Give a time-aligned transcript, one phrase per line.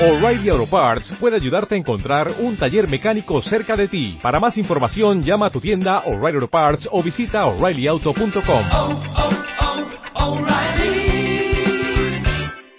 [0.00, 4.18] O'Reilly Auto Parts puede ayudarte a encontrar un taller mecánico cerca de ti.
[4.20, 8.64] Para más información, llama a tu tienda O'Reilly Auto Parts o visita oreillyauto.com.
[8.72, 9.00] oh,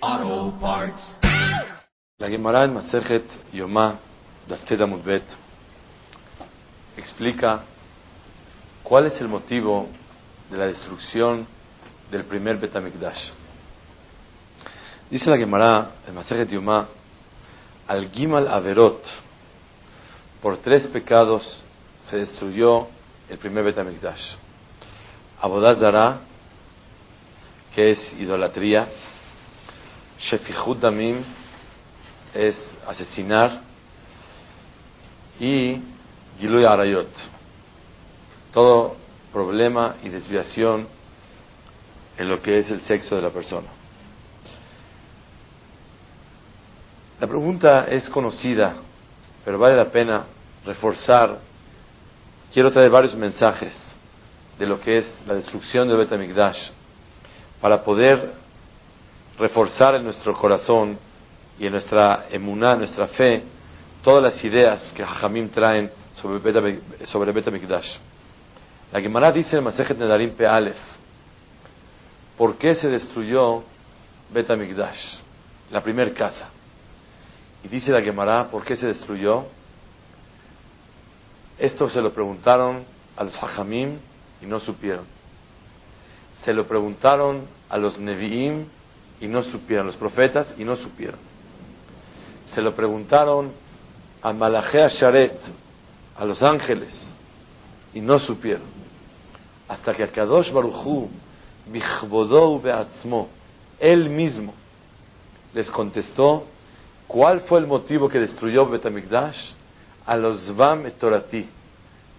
[0.01, 1.17] oh, Parts.
[2.17, 3.23] La Gemara en Masejet
[3.53, 3.97] Yomá,
[4.85, 5.23] Mudbet,
[6.97, 7.63] explica
[8.83, 9.87] cuál es el motivo
[10.51, 11.47] de la destrucción
[12.11, 13.31] del primer Betamikdash.
[15.09, 16.89] Dice la Gemara en Masejet Yomá,
[17.87, 19.03] al Gimal Averot,
[20.41, 21.63] por tres pecados
[22.09, 22.87] se destruyó
[23.29, 24.35] el primer Betamikdash.
[25.41, 26.19] Abodazara,
[27.73, 28.87] que es idolatría,
[30.19, 31.23] Shefichut Damim,
[32.33, 33.61] es asesinar,
[35.39, 35.81] y
[36.39, 37.09] Giluy Arayot,
[38.53, 38.95] todo
[39.33, 40.87] problema y desviación
[42.17, 43.67] en lo que es el sexo de la persona.
[47.19, 48.75] La pregunta es conocida,
[49.45, 50.25] pero vale la pena
[50.65, 51.39] reforzar.
[52.51, 53.73] Quiero traer varios mensajes
[54.59, 56.71] de lo que es la destrucción del Betamigdash
[57.61, 58.33] para poder
[59.39, 60.97] reforzar en nuestro corazón
[61.57, 63.43] y en nuestra emuná, nuestra fe,
[64.03, 66.61] todas las ideas que Jajamim traen sobre Beta,
[67.05, 67.97] sobre Betamigdash.
[68.91, 70.77] La Gemara dice en Masejet Nedarim Pe Aleph,
[72.37, 73.63] ¿por qué se destruyó
[74.33, 75.19] Betamigdash,
[75.71, 76.49] la primera casa?
[77.65, 79.45] Y dice la Gemara, ¿por qué se destruyó?
[81.57, 82.83] Esto se lo preguntaron
[83.17, 83.97] a los Hajamim
[84.39, 85.05] y no supieron.
[86.43, 88.65] Se lo preguntaron a los Nevi'im
[89.19, 91.19] y no supieron, los profetas y no supieron.
[92.45, 93.51] Se lo preguntaron
[94.21, 95.39] a Malachea Sharet,
[96.19, 97.09] a los ángeles,
[97.95, 98.67] y no supieron.
[99.67, 101.09] Hasta que a Kadosh Baruchu,
[101.65, 103.27] Bichbodou Beatzmo,
[103.79, 104.53] él mismo,
[105.51, 106.45] les contestó
[107.07, 109.53] ¿Cuál fue el motivo que destruyó Betamikdash?
[110.05, 111.47] A los Vam et Torati,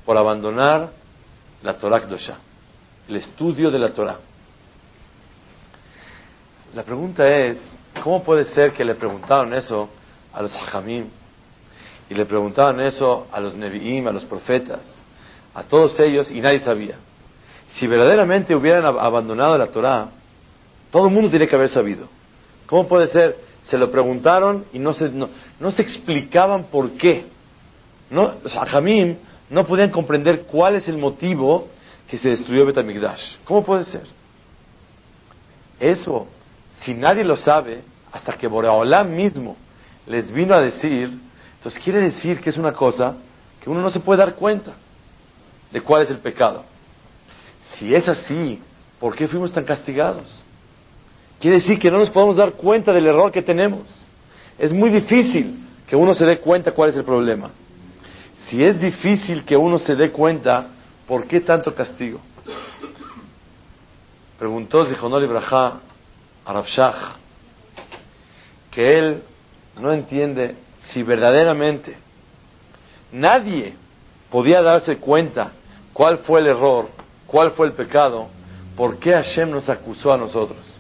[0.04, 0.90] por abandonar
[1.62, 2.36] la Torah Kdosha,
[3.08, 4.18] el estudio de la Torah.
[6.74, 7.58] La pregunta es,
[8.02, 9.88] ¿cómo puede ser que le preguntaron eso
[10.32, 11.06] a los Hajamim?
[12.10, 14.80] Y le preguntaban eso a los Nevi'im, a los profetas,
[15.54, 16.96] a todos ellos, y nadie sabía.
[17.68, 20.08] Si verdaderamente hubieran abandonado la Torah,
[20.90, 22.08] todo el mundo tiene que haber sabido.
[22.66, 23.36] ¿Cómo puede ser?
[23.68, 25.28] Se lo preguntaron y no se, no,
[25.58, 27.26] no se explicaban por qué.
[28.10, 29.16] No, los Ajamim
[29.50, 31.68] no podían comprender cuál es el motivo
[32.08, 33.36] que se destruyó Betamigdash.
[33.44, 34.04] ¿Cómo puede ser?
[35.80, 36.26] Eso,
[36.80, 37.82] si nadie lo sabe,
[38.12, 39.56] hasta que Boreolam mismo
[40.06, 41.18] les vino a decir,
[41.56, 43.16] entonces quiere decir que es una cosa
[43.60, 44.72] que uno no se puede dar cuenta
[45.72, 46.64] de cuál es el pecado.
[47.74, 48.62] Si es así,
[49.00, 50.44] ¿por qué fuimos tan castigados?
[51.40, 54.04] Quiere decir que no nos podemos dar cuenta del error que tenemos.
[54.58, 57.50] Es muy difícil que uno se dé cuenta cuál es el problema.
[58.46, 60.68] Si es difícil que uno se dé cuenta,
[61.06, 62.20] ¿por qué tanto castigo?
[64.38, 65.80] Preguntó Zichonol Ibrahá
[66.44, 67.16] a Rabshach
[68.70, 69.22] que él
[69.80, 71.96] no entiende si verdaderamente
[73.10, 73.74] nadie
[74.30, 75.52] podía darse cuenta
[75.94, 76.88] cuál fue el error,
[77.26, 78.28] cuál fue el pecado,
[78.76, 80.78] por qué Hashem nos acusó a nosotros.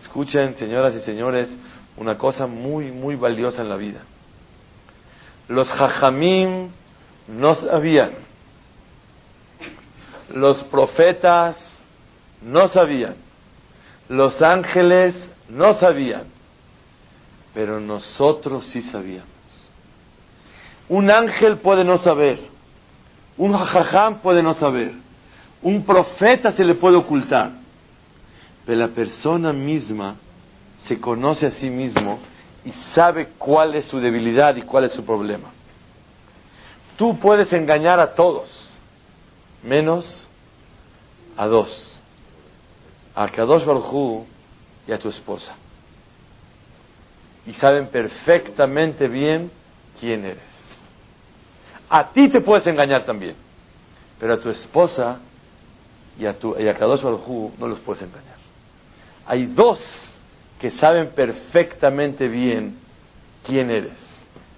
[0.00, 1.54] Escuchen, señoras y señores,
[1.96, 4.00] una cosa muy, muy valiosa en la vida.
[5.48, 6.68] Los jajamim
[7.28, 8.10] no sabían.
[10.34, 11.84] Los profetas
[12.42, 13.14] no sabían.
[14.08, 16.24] Los ángeles no sabían.
[17.54, 19.28] Pero nosotros sí sabíamos.
[20.88, 22.38] Un ángel puede no saber.
[23.38, 24.92] Un jajam puede no saber.
[25.62, 27.65] Un profeta se le puede ocultar
[28.66, 30.16] pero la persona misma
[30.86, 32.18] se conoce a sí mismo
[32.64, 35.50] y sabe cuál es su debilidad y cuál es su problema.
[36.98, 38.48] Tú puedes engañar a todos,
[39.62, 40.26] menos
[41.36, 42.00] a dos,
[43.14, 44.24] a Kadosh Baruj
[44.88, 45.54] y a tu esposa.
[47.46, 49.48] Y saben perfectamente bien
[50.00, 50.42] quién eres.
[51.88, 53.36] A ti te puedes engañar también,
[54.18, 55.20] pero a tu esposa
[56.18, 57.02] y a, tu, y a Kadosh
[57.58, 58.35] no los puedes engañar
[59.26, 59.80] hay dos
[60.60, 62.78] que saben perfectamente bien
[63.44, 63.98] quién eres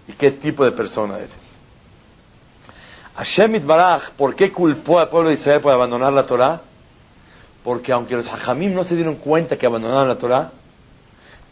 [0.06, 1.48] y qué tipo de persona eres.
[3.16, 6.60] Hashem Baraj, ¿por qué culpó al pueblo de Israel por abandonar la Torah?
[7.64, 10.52] Porque aunque los hajamim no se dieron cuenta que abandonaron la Torah,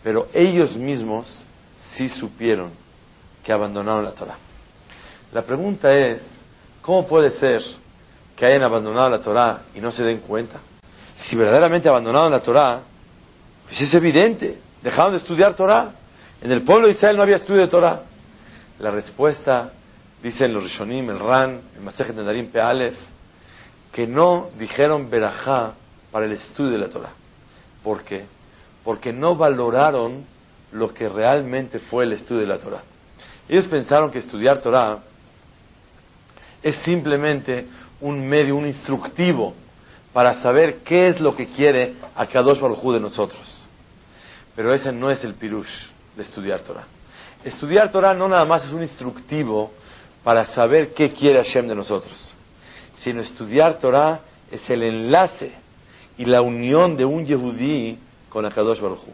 [0.03, 1.43] pero ellos mismos
[1.95, 2.71] sí supieron
[3.43, 4.37] que abandonaron la Torah.
[5.33, 6.25] La pregunta es,
[6.83, 7.63] ¿cómo puede ser
[8.37, 10.61] que hayan abandonado la Torah y no se den cuenta?
[11.17, 12.83] Si verdaderamente abandonaron la Torah,
[13.67, 15.93] pues es evidente, dejaron de estudiar Torah.
[16.41, 18.03] En el pueblo de Israel no había estudio de Torah.
[18.79, 19.73] La respuesta,
[20.23, 22.97] dicen los Rishonim, el Ran, el Masejet Nedarim Pealef,
[23.93, 25.73] que no dijeron Berajá
[26.13, 27.13] para el estudio de la Torah.
[27.83, 28.25] ¿Por qué?
[28.85, 30.25] Porque no valoraron
[30.73, 32.83] lo que realmente fue el estudio de la Torah.
[33.49, 34.99] Ellos pensaron que estudiar Torah
[36.63, 37.67] es simplemente
[38.01, 39.55] un medio, un instructivo
[40.13, 43.56] para saber qué es lo que quiere Akadosh Baruj Hu de nosotros.
[44.57, 45.69] Pero ese no es el pirush
[46.17, 46.87] de estudiar Torah.
[47.45, 49.73] Estudiar Torah no nada más es un instructivo
[50.25, 52.35] para saber qué quiere Hashem de nosotros,
[52.97, 54.21] sino estudiar Torah
[54.51, 55.53] es el enlace
[56.19, 57.99] y la unión de un Yehudí
[58.29, 59.13] con Akadosh Baruj Hu.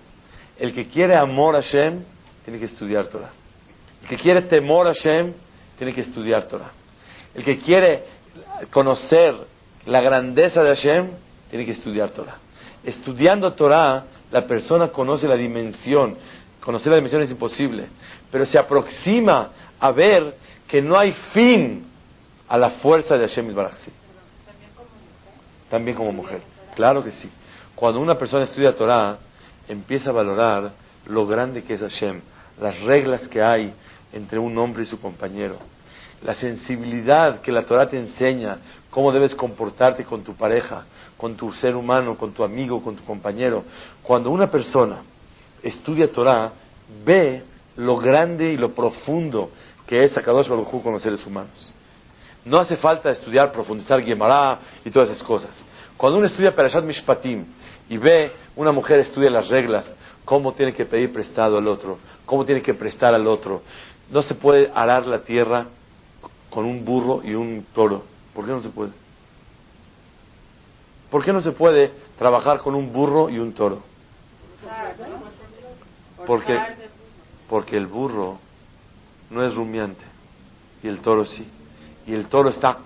[0.59, 2.05] El que quiere amor a Hashem
[2.45, 3.31] tiene que estudiar Torah.
[4.03, 5.33] El que quiere temor a Hashem
[5.77, 6.71] tiene que estudiar Torah.
[7.35, 8.05] El que quiere
[8.71, 9.35] conocer
[9.87, 11.11] la grandeza de Hashem
[11.51, 12.37] tiene que estudiar Torah.
[12.85, 16.17] Estudiando Torah, la persona conoce la dimensión.
[16.61, 17.87] Conocer la dimensión es imposible,
[18.31, 20.35] pero se aproxima a ver
[20.67, 21.87] que no hay fin
[22.49, 23.75] a la fuerza de Hashem Baraj.
[25.69, 26.41] También como mujer.
[26.75, 27.31] Claro que sí.
[27.75, 29.19] Cuando una persona estudia Torah,
[29.69, 30.73] empieza a valorar
[31.07, 32.21] lo grande que es Hashem,
[32.61, 33.73] las reglas que hay
[34.13, 35.59] entre un hombre y su compañero,
[36.25, 38.59] la sensibilidad que la Torah te enseña,
[38.91, 40.85] cómo debes comportarte con tu pareja,
[41.17, 43.65] con tu ser humano, con tu amigo, con tu compañero.
[44.03, 45.03] Cuando una persona
[45.63, 46.53] estudia Torah,
[47.05, 47.43] ve
[47.77, 49.51] lo grande y lo profundo
[49.87, 51.73] que es Akadosh Baruj con los seres humanos.
[52.45, 55.51] No hace falta estudiar, profundizar Gemara y todas esas cosas.
[55.97, 57.45] Cuando uno estudia Perashat Mishpatim
[57.89, 59.93] y ve una mujer estudia las reglas,
[60.25, 63.63] cómo tiene que pedir prestado al otro, cómo tiene que prestar al otro,
[64.11, 65.67] no se puede arar la tierra
[66.53, 68.03] con un burro y un toro.
[68.35, 68.93] ¿Por qué no se puede?
[71.11, 73.83] ¿Por qué no se puede trabajar con un burro y un toro?
[76.27, 76.59] Porque,
[77.49, 78.39] porque el burro
[79.31, 80.05] no es rumiante
[80.83, 81.47] y el toro sí.
[82.07, 82.79] Y el toro está,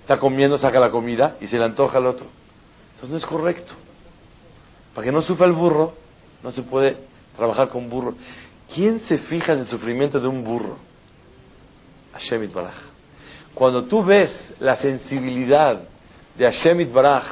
[0.00, 2.26] está comiendo, saca la comida y se le antoja al otro.
[2.94, 3.72] Entonces no es correcto.
[4.94, 5.94] Para que no sufra el burro,
[6.42, 6.96] no se puede
[7.36, 8.14] trabajar con burro.
[8.72, 10.89] ¿Quién se fija en el sufrimiento de un burro?
[12.12, 12.74] Hashem Baraj.
[13.54, 15.80] Cuando tú ves la sensibilidad
[16.36, 17.24] de Hashem Baraj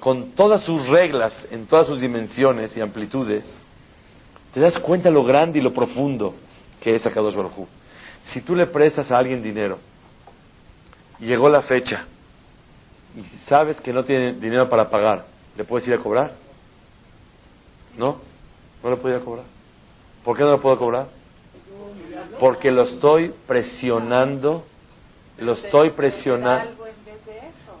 [0.00, 3.60] con todas sus reglas en todas sus dimensiones y amplitudes,
[4.52, 6.34] te das cuenta lo grande y lo profundo
[6.80, 7.68] que es Akadosh Baruj Hu.
[8.22, 9.78] Si tú le prestas a alguien dinero
[11.18, 12.04] llegó la fecha
[13.16, 15.26] y sabes que no tiene dinero para pagar,
[15.56, 16.32] ¿le puedes ir a cobrar?
[17.96, 18.20] ¿No?
[18.82, 19.44] ¿No le puedo ir a cobrar?
[20.24, 21.08] ¿Por qué no lo puedo cobrar?
[22.42, 24.64] Porque lo estoy presionando,
[25.38, 26.72] lo estoy presionando.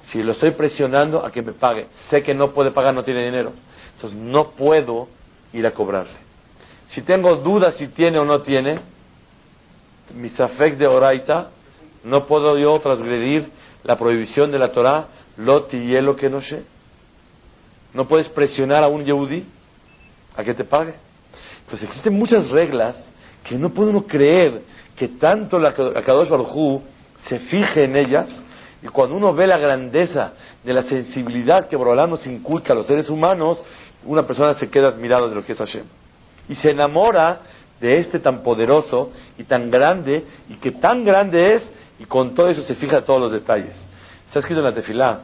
[0.04, 3.24] Si lo estoy presionando a que me pague, sé que no puede pagar, no tiene
[3.24, 3.52] dinero.
[3.96, 5.08] Entonces no puedo
[5.52, 6.14] ir a cobrarle.
[6.86, 8.78] Si tengo dudas si tiene o no tiene,
[10.14, 11.50] mi safek de oraita,
[12.04, 13.50] no puedo yo transgredir
[13.82, 16.62] la prohibición de la Torah, lo hielo que no sé.
[17.92, 19.44] No puedes presionar a un yehudi
[20.36, 20.94] a que te pague.
[21.68, 23.08] Pues existen muchas reglas
[23.44, 24.62] que no puede uno creer
[24.96, 26.82] que tanto la Kadosh Baruj
[27.18, 28.42] se fije en ellas
[28.82, 32.86] y cuando uno ve la grandeza de la sensibilidad que Borolán nos inculca a los
[32.86, 33.62] seres humanos,
[34.04, 35.84] una persona se queda admirada de lo que es Hashem.
[36.48, 37.40] Y se enamora
[37.80, 42.48] de este tan poderoso y tan grande, y que tan grande es, y con todo
[42.48, 43.76] eso se fija todos los detalles.
[44.26, 45.20] Está escrito en la tefilá,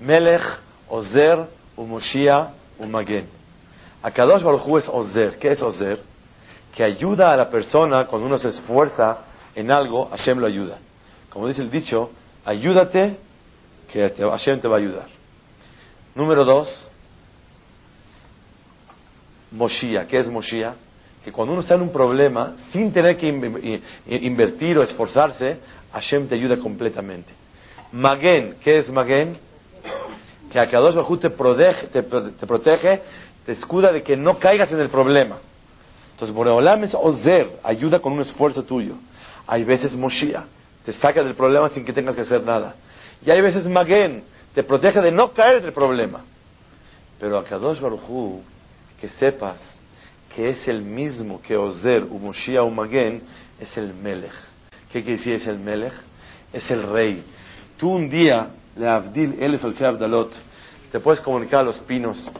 [0.00, 0.42] Melech,
[0.88, 1.46] Ozer,
[1.76, 3.26] Umoshia, Umagen.
[4.02, 5.36] Akadosh Baruj es Ozer.
[5.38, 6.00] ¿Qué es Ozer?
[6.74, 9.18] Que ayuda a la persona cuando uno se esfuerza
[9.54, 10.78] en algo, Hashem lo ayuda.
[11.28, 12.10] Como dice el dicho,
[12.44, 13.16] ayúdate,
[13.92, 15.06] que Hashem te va a ayudar.
[16.14, 16.90] Número dos,
[19.50, 20.06] Moshia.
[20.06, 20.74] ¿Qué es Moshia?
[21.24, 23.28] Que cuando uno está en un problema, sin tener que
[24.06, 25.58] invertir o esforzarse,
[25.92, 27.32] Hashem te ayuda completamente.
[27.92, 29.36] Magen, ¿qué es Magen?
[30.50, 33.02] Que Akadosh Baruj te protege, te, te protege
[33.44, 35.38] te escuda de que no caigas en el problema.
[36.20, 38.96] Entonces, Boreolam es Ozer, ayuda con un esfuerzo tuyo.
[39.46, 40.44] Hay veces Moshiach,
[40.84, 42.74] te saca del problema sin que tengas que hacer nada.
[43.24, 44.22] Y hay veces Magen,
[44.54, 46.20] te protege de no caer en el problema.
[47.18, 48.42] Pero a Kadosh Baruchu,
[49.00, 49.62] que sepas
[50.36, 53.22] que es el mismo que Ozer, u Moshiach, u Magen,
[53.58, 54.34] es el Melech.
[54.92, 55.94] ¿Qué quiere decir es el Melech?
[56.52, 57.24] Es el rey.
[57.78, 60.34] Tú un día, le Abdil Elef al Abdalot,
[60.92, 62.30] te puedes comunicar a los pinos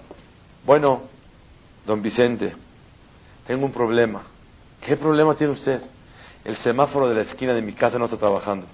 [0.66, 1.04] bueno,
[1.87, 2.52] don Vicente,
[3.50, 4.23] tengo un problema.
[4.80, 5.80] ¿Qué problema tiene usted?
[6.45, 8.64] El semáforo de la esquina de mi casa no está trabajando.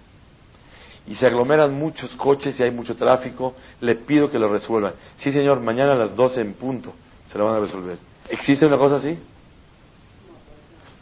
[1.06, 3.54] Y se aglomeran muchos coches y hay mucho tráfico.
[3.80, 4.92] Le pido que lo resuelvan.
[5.16, 6.92] Sí, señor, mañana a las 12 en punto
[7.32, 7.96] se lo van a resolver.
[8.28, 9.18] ¿Existe una cosa así?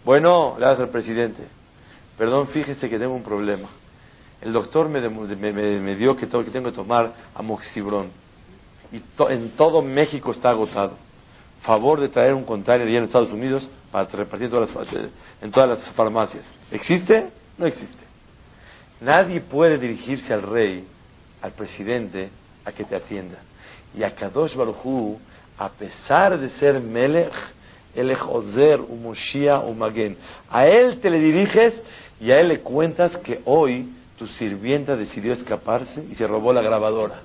[0.05, 1.43] Bueno, le das al presidente.
[2.17, 3.67] Perdón, fíjese que tengo un problema.
[4.41, 8.11] El doctor me, me, me, dio que, tengo que tomar amoxibrón.
[8.93, 9.03] Y
[9.33, 10.97] en todo México está agotado.
[11.65, 14.69] Favor de traer un container allá en Estados Unidos para repartir todas
[15.41, 16.45] en todas las farmacias.
[16.71, 17.31] ¿Existe?
[17.57, 18.05] No existe.
[19.01, 20.85] Nadie puede dirigirse al rey,
[21.41, 22.29] al presidente,
[22.65, 23.39] a que te atienda.
[23.97, 25.19] Y a Kadosh Baruchu,
[25.57, 27.33] a pesar de ser Melech,
[27.95, 30.17] el Ozer, un un Magen,
[30.51, 31.81] a él te le diriges
[32.21, 36.61] y a él le cuentas que hoy tu sirvienta decidió escaparse y se robó la
[36.61, 37.21] grabadora.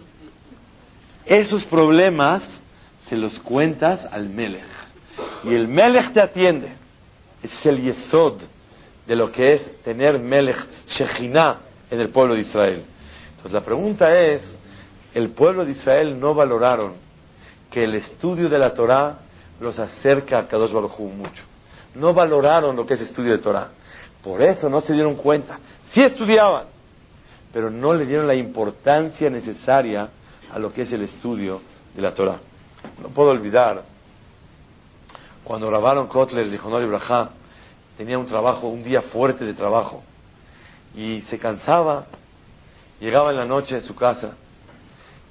[1.26, 2.44] Esos problemas
[3.10, 4.64] se los cuentas al Melech.
[5.44, 6.74] Y el Melech te atiende.
[7.42, 8.42] Es el Yesod
[9.08, 12.84] de lo que es tener Melech Shekhinah en el pueblo de Israel.
[13.30, 14.58] Entonces la pregunta es,
[15.16, 16.94] el pueblo de Israel no valoraron
[17.72, 19.18] que el estudio de la Torah
[19.60, 21.44] los acerca a Kadosh Baruj mucho.
[21.96, 23.70] No valoraron lo que es estudio de Torah.
[24.22, 25.58] Por eso no se dieron cuenta.
[25.92, 26.66] Sí estudiaban,
[27.52, 30.10] pero no le dieron la importancia necesaria
[30.52, 31.62] a lo que es el estudio
[31.96, 32.40] de la Torah.
[33.02, 33.84] No puedo olvidar
[35.44, 37.32] cuando grabaron Kotler y Jonor Ibrahá,
[37.98, 40.04] tenía un trabajo, un día fuerte de trabajo,
[40.96, 42.06] y se cansaba,
[43.00, 44.34] llegaba en la noche a su casa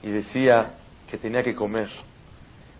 [0.02, 0.74] y decía
[1.08, 1.88] que tenía que comer.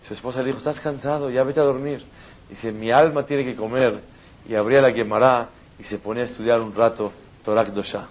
[0.05, 2.03] Su esposa le dijo, estás cansado, ya vete a dormir.
[2.49, 4.01] Dice, mi alma tiene que comer.
[4.47, 7.11] Y abría la Gemara y se ponía a estudiar un rato
[7.43, 8.07] Torah Dosha.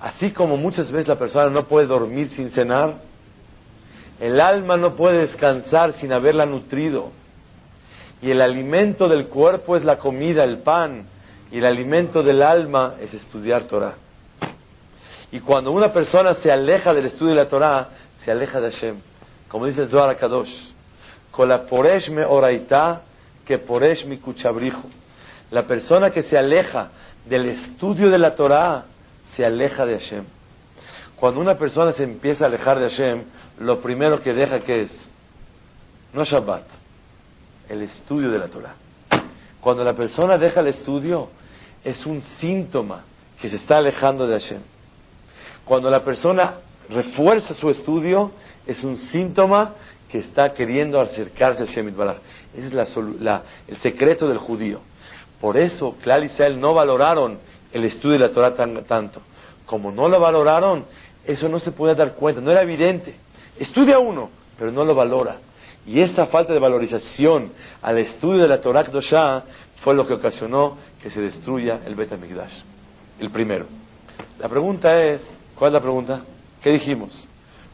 [0.00, 2.94] Así como muchas veces la persona no puede dormir sin cenar,
[4.20, 7.10] el alma no puede descansar sin haberla nutrido.
[8.22, 11.06] Y el alimento del cuerpo es la comida, el pan.
[11.50, 13.94] Y el alimento del alma es estudiar Torah.
[15.30, 17.88] Y cuando una persona se aleja del estudio de la Torah,
[18.24, 18.96] se aleja de Hashem.
[19.48, 20.72] Como dice el Zohar Kadosh,
[21.68, 23.02] poresh me oraita
[23.44, 24.82] que poresh mi kuchabrijo.
[25.50, 26.88] La persona que se aleja
[27.26, 28.84] del estudio de la Torah
[29.34, 30.24] se aleja de Hashem.
[31.24, 33.22] Cuando una persona se empieza a alejar de Hashem,
[33.60, 34.90] lo primero que deja que es
[36.12, 36.64] no Shabbat,
[37.70, 38.74] el estudio de la Torah.
[39.58, 41.30] Cuando la persona deja el estudio,
[41.82, 43.04] es un síntoma
[43.40, 44.60] que se está alejando de Hashem.
[45.64, 46.56] Cuando la persona
[46.90, 48.32] refuerza su estudio,
[48.66, 49.76] es un síntoma
[50.10, 52.18] que está queriendo acercarse al Shemit Baraj.
[52.54, 52.74] Ese es
[53.68, 54.80] el secreto del judío.
[55.40, 57.38] Por eso, Clar y Israel no valoraron
[57.72, 59.22] el estudio de la Torah tanto.
[59.64, 60.84] Como no lo valoraron,
[61.26, 63.14] eso no se puede dar cuenta, no era evidente.
[63.58, 65.38] Estudia uno, pero no lo valora.
[65.86, 67.52] Y esta falta de valorización
[67.82, 69.42] al estudio de la Torah Kdoshah
[69.82, 72.60] fue lo que ocasionó que se destruya el Bet HaMikdash,
[73.20, 73.66] el primero.
[74.38, 76.22] La pregunta es, ¿cuál es la pregunta?
[76.62, 77.28] ¿Qué dijimos?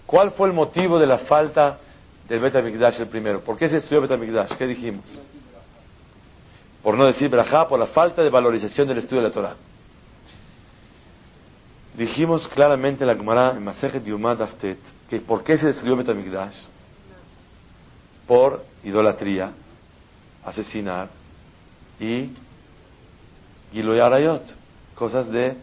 [0.07, 1.79] ¿Cuál fue el motivo de la falta
[2.29, 3.41] del Bet HaMikdash el primero?
[3.41, 4.57] ¿Por qué se estudió Bet HaMikdash?
[4.57, 5.05] ¿Qué dijimos?
[6.83, 9.55] Por no decir Brajá, por la falta de valorización del estudio de la Torah.
[11.97, 14.79] Dijimos claramente en la Gemara en Masejet Yumad Aftet
[15.09, 16.57] que ¿por qué se destruyó el Bet HaMikdash?
[18.27, 19.53] Por idolatría,
[20.45, 21.09] asesinar
[21.99, 22.31] y
[23.73, 24.43] Giloy Arayot,
[24.95, 25.57] cosas de,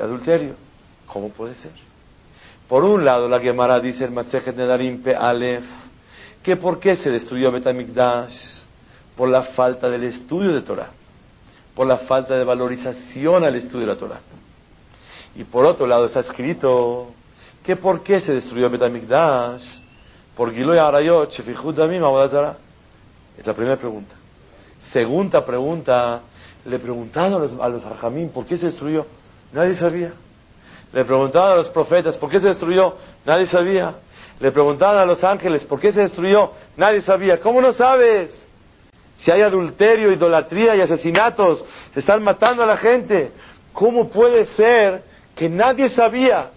[0.00, 0.54] adulterio.
[1.06, 1.72] ¿Cómo puede ser?
[2.68, 5.64] Por un lado, la Gemara dice el Matsejet Nedarim Pe Aleph,
[6.42, 8.34] que por qué se destruyó Betamikdash,
[9.16, 10.90] por la falta del estudio de Torah,
[11.74, 14.20] por la falta de valorización al estudio de la Torah.
[15.36, 17.08] Y por otro lado está escrito
[17.64, 19.62] que por qué se destruyó Betamikdash,
[20.36, 22.02] por Giloy Arayot, Shefihud Damim,
[23.38, 24.14] Es la primera pregunta.
[24.92, 26.20] Segunda pregunta,
[26.64, 29.06] le preguntaron a los, a los ¿por qué se destruyó?
[29.52, 30.12] Nadie sabía.
[30.92, 32.94] Le preguntaban a los profetas, ¿por qué se destruyó?
[33.24, 33.94] Nadie sabía.
[34.38, 36.52] Le preguntaban a los ángeles, ¿por qué se destruyó?
[36.76, 37.38] Nadie sabía.
[37.38, 38.46] ¿Cómo no sabes?
[39.16, 43.32] Si hay adulterio, idolatría y asesinatos, se están matando a la gente.
[43.72, 45.02] ¿Cómo puede ser
[45.34, 46.50] que nadie sabía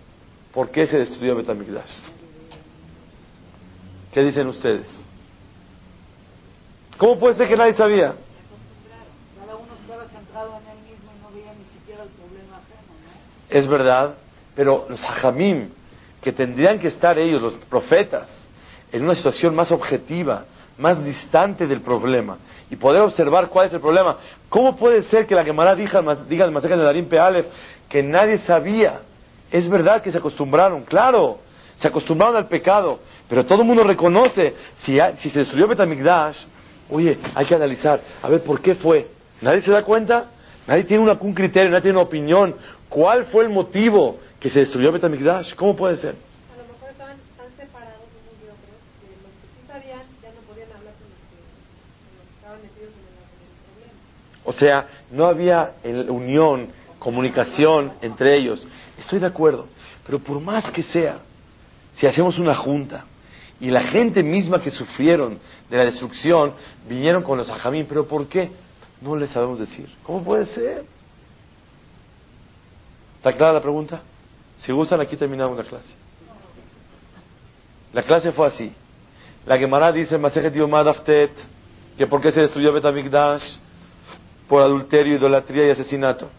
[0.53, 1.91] por qué se destruyó Betamigdash?
[4.13, 4.88] ¿Qué dicen ustedes?
[6.98, 8.15] ¿Cómo puede ser que nadie sabía?
[13.50, 14.15] Es verdad,
[14.55, 15.69] pero los hajamim,
[16.22, 18.48] que tendrían que estar ellos, los profetas,
[18.91, 20.46] en una situación más objetiva,
[20.77, 22.38] más distante del problema,
[22.69, 24.17] y poder observar cuál es el problema.
[24.50, 27.48] ¿Cómo puede ser que la Gemara diga, diga el masaje de Darín Pealef
[27.89, 29.01] que nadie sabía?
[29.51, 31.39] Es verdad que se acostumbraron, claro,
[31.77, 36.38] se acostumbraron al pecado, pero todo el mundo reconoce, si, si se destruyó Betamigdash,
[36.89, 39.07] oye, hay que analizar, a ver, ¿por qué fue?
[39.41, 40.25] ¿Nadie se da cuenta?
[40.67, 42.55] Nadie tiene un criterio, nadie tiene una opinión.
[42.89, 45.55] ¿Cuál fue el motivo que se destruyó Betamigdash.
[45.55, 46.15] ¿Cómo puede ser?
[46.53, 50.29] A lo mejor estaban tan separados unos de otros que los que sí sabían ya
[50.29, 51.38] no podían hablar con los que
[54.48, 55.74] O sea, no había
[56.08, 58.66] unión, comunicación entre ellos.
[58.98, 59.68] Estoy de acuerdo,
[60.06, 61.20] pero por más que sea,
[61.96, 63.04] si hacemos una junta
[63.60, 65.38] y la gente misma que sufrieron
[65.70, 66.54] de la destrucción
[66.88, 68.50] vinieron con los ajamín, pero ¿por qué?
[69.01, 69.94] No les sabemos decir.
[70.01, 70.86] ¿Cómo puede ser?
[73.18, 74.01] ¿Está clara la pregunta?
[74.60, 75.94] Si gustan, aquí terminamos la clase.
[77.92, 78.72] La clase fue así.
[79.46, 83.67] La Gemara dice Masejet Yomad que por qué se destruyó Betamikdash
[84.48, 86.30] por adulterio, idolatría y asesinato.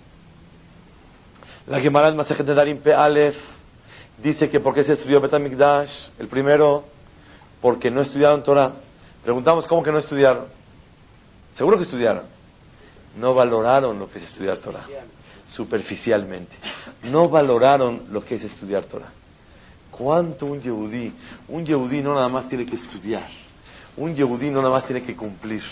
[1.67, 3.37] La Gemara Masejet Nedarim Pe Aleph
[4.23, 5.91] dice que por qué se destruyó Betamikdash.
[6.19, 6.85] El primero,
[7.61, 8.73] porque no estudiaron Torah.
[9.23, 10.47] Preguntamos cómo que no estudiaron.
[11.55, 12.25] Seguro que estudiaron.
[13.17, 14.87] No valoraron lo que es estudiar Torah.
[15.53, 16.57] Superficialmente.
[17.05, 19.11] No valoraron lo que es estudiar Torah.
[19.91, 21.13] ¿Cuánto un yehudí?
[21.49, 23.29] Un yehudí no nada más tiene que estudiar.
[23.97, 25.63] Un yehudí no nada más tiene que cumplir.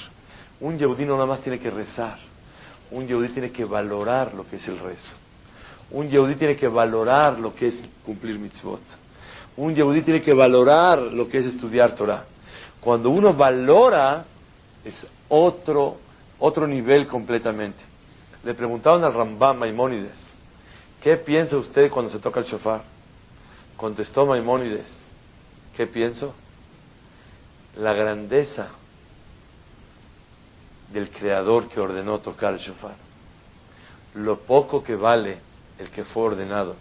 [0.60, 2.18] Un yehudí no nada más tiene que rezar.
[2.90, 5.12] Un yehudí tiene que valorar lo que es el rezo.
[5.90, 8.80] Un yehudí tiene que valorar lo que es cumplir mitzvot.
[9.56, 12.24] Un yehudí tiene que valorar lo que es estudiar Torah.
[12.80, 14.24] Cuando uno valora,
[14.84, 15.96] es otro,
[16.38, 17.82] otro nivel completamente.
[18.44, 20.34] Le preguntaron al Rambam Maimónides,
[21.02, 22.82] ¿qué piensa usted cuando se toca el shofar?
[23.76, 24.86] Contestó Maimónides,
[25.76, 26.34] ¿qué pienso?
[27.76, 28.70] La grandeza
[30.92, 32.94] del Creador que ordenó tocar el shofar.
[34.14, 35.38] Lo poco que vale
[35.78, 36.76] el que fue ordenado.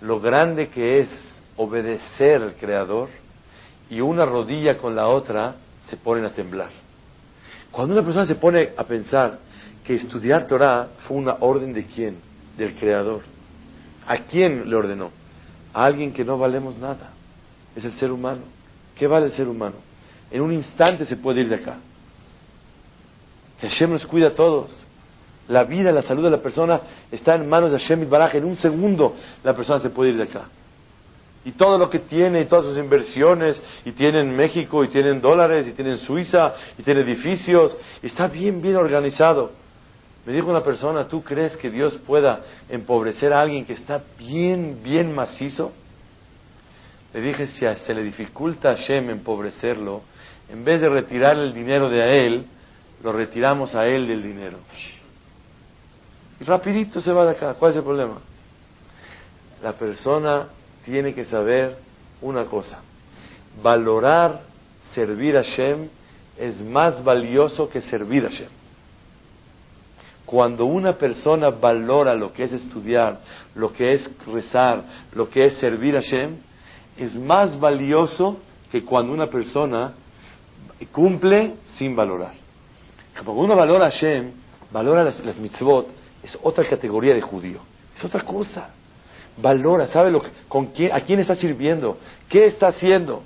[0.00, 3.08] Lo grande que es obedecer al Creador
[3.88, 5.54] y una rodilla con la otra
[5.86, 6.70] se ponen a temblar.
[7.70, 9.38] Cuando una persona se pone a pensar
[9.84, 12.16] que estudiar Torah fue una orden de quién?
[12.56, 13.22] Del Creador.
[14.06, 15.10] ¿A quién le ordenó?
[15.72, 17.10] A alguien que no valemos nada.
[17.74, 18.42] Es el ser humano.
[18.94, 19.76] ¿Qué vale el ser humano?
[20.30, 21.76] En un instante se puede ir de acá.
[23.68, 24.84] Hashem nos cuida a todos.
[25.48, 28.34] La vida, la salud de la persona está en manos de Hashem Baraj.
[28.36, 30.44] En un segundo la persona se puede ir de acá.
[31.44, 35.10] Y todo lo que tiene, y todas sus inversiones, y tiene en México, y tiene
[35.10, 39.50] en dólares, y tiene en Suiza, y tiene edificios, y está bien, bien organizado.
[40.24, 44.78] Me dijo una persona, ¿tú crees que Dios pueda empobrecer a alguien que está bien,
[44.84, 45.72] bien macizo?
[47.12, 50.02] Le dije, si se le dificulta a Hashem empobrecerlo,
[50.48, 52.46] en vez de retirar el dinero de a él,
[53.02, 54.58] lo retiramos a él del dinero.
[56.40, 57.54] Y rapidito se va de acá.
[57.54, 58.18] ¿Cuál es el problema?
[59.62, 60.48] La persona
[60.84, 61.76] tiene que saber
[62.20, 62.80] una cosa.
[63.62, 64.40] Valorar
[64.94, 65.88] servir a Hashem
[66.38, 68.48] es más valioso que servir a Hashem.
[70.24, 73.20] Cuando una persona valora lo que es estudiar,
[73.54, 74.84] lo que es rezar,
[75.14, 76.36] lo que es servir a Hashem,
[76.96, 78.38] es más valioso
[78.70, 79.92] que cuando una persona
[80.90, 82.41] cumple sin valorar.
[83.14, 84.32] Cuando uno valora a Hashem,
[84.70, 85.88] valora las, las mitzvot,
[86.22, 87.60] es otra categoría de judío,
[87.94, 88.70] es otra cosa.
[89.36, 91.98] Valora, sabe lo con quién, a quién está sirviendo,
[92.28, 93.22] qué está haciendo.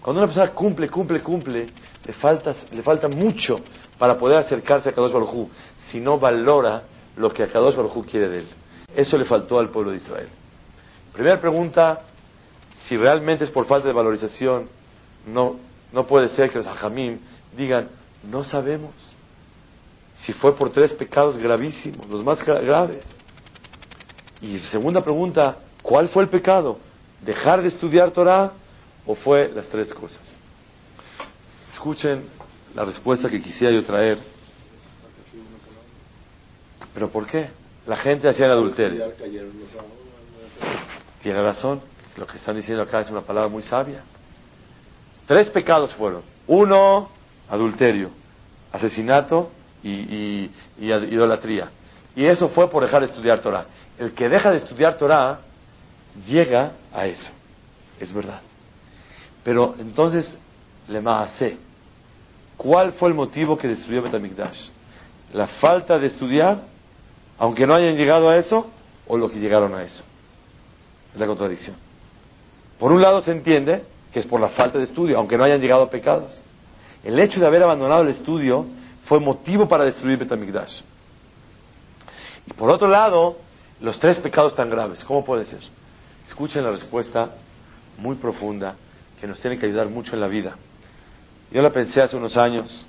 [0.00, 1.66] Cuando una persona cumple, cumple, cumple,
[2.04, 3.60] le falta, le falta mucho
[3.98, 5.48] para poder acercarse a Kadosh Baruj
[5.90, 6.84] si no valora
[7.16, 8.46] lo que a Kadosh Baruj quiere de él.
[8.94, 10.28] Eso le faltó al pueblo de Israel.
[11.12, 12.00] Primera pregunta,
[12.84, 14.68] si realmente es por falta de valorización,
[15.26, 15.56] no,
[15.92, 17.18] no puede ser que los hajamim
[17.56, 17.88] digan,
[18.22, 18.92] no sabemos
[20.14, 23.04] si fue por tres pecados gravísimos, los más gra- graves.
[24.40, 26.78] Y segunda pregunta, ¿cuál fue el pecado?
[27.24, 28.52] ¿Dejar de estudiar Torah
[29.06, 30.36] o fue las tres cosas?
[31.72, 32.24] Escuchen
[32.74, 34.18] la respuesta que quisiera yo traer.
[36.94, 37.48] ¿Pero por qué?
[37.86, 39.04] La gente hacía el adulterio.
[41.22, 41.80] Tiene razón.
[42.16, 44.02] Lo que están diciendo acá es una palabra muy sabia.
[45.26, 46.22] Tres pecados fueron.
[46.46, 47.10] Uno,
[47.50, 48.10] adulterio,
[48.72, 49.50] asesinato
[49.82, 51.70] y, idolatría.
[52.14, 53.66] Y eso fue por dejar de estudiar Torah.
[53.98, 55.40] El que deja de estudiar Torah
[56.26, 57.30] llega a eso.
[58.00, 58.40] Es verdad.
[59.44, 60.28] Pero entonces,
[60.88, 61.56] le maasé.
[62.56, 64.68] ¿Cuál fue el motivo que destruyó Betamikdash?
[65.32, 66.62] ¿La falta de estudiar,
[67.38, 68.68] aunque no hayan llegado a eso,
[69.06, 70.02] o lo que llegaron a eso?
[71.14, 71.76] Es la contradicción.
[72.78, 75.60] Por un lado se entiende que es por la falta de estudio, aunque no hayan
[75.60, 76.42] llegado a pecados.
[77.04, 78.66] El hecho de haber abandonado el estudio
[79.06, 80.80] fue motivo para destruir Betamikdash.
[82.46, 83.36] Y por otro lado,
[83.80, 85.60] los tres pecados tan graves, ¿cómo puede ser?
[86.26, 87.30] Escuchen la respuesta
[87.98, 88.74] muy profunda
[89.20, 90.56] que nos tiene que ayudar mucho en la vida.
[91.50, 92.84] Yo la pensé hace unos años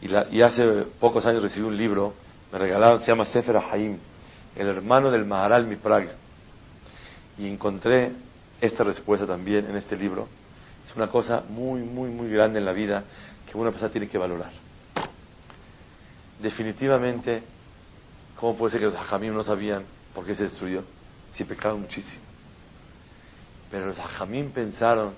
[0.00, 0.66] y, la- y hace
[1.00, 2.14] pocos años recibí un libro,
[2.52, 3.98] me regalaron, se llama Sefer Haim,
[4.56, 6.08] el hermano del Maharal Miprag.
[7.38, 8.12] Y encontré
[8.60, 10.28] esta respuesta también en este libro.
[10.86, 13.04] Es una cosa muy, muy, muy grande en la vida
[13.50, 14.52] que una persona tiene que valorar.
[16.40, 17.42] definitivamente,
[18.36, 20.82] ¿cómo puede ser que los hajamim no sabían por qué se destruyó?
[21.34, 22.20] Si pecaron muchísimo.
[23.70, 25.14] Pero los hajamim pensaron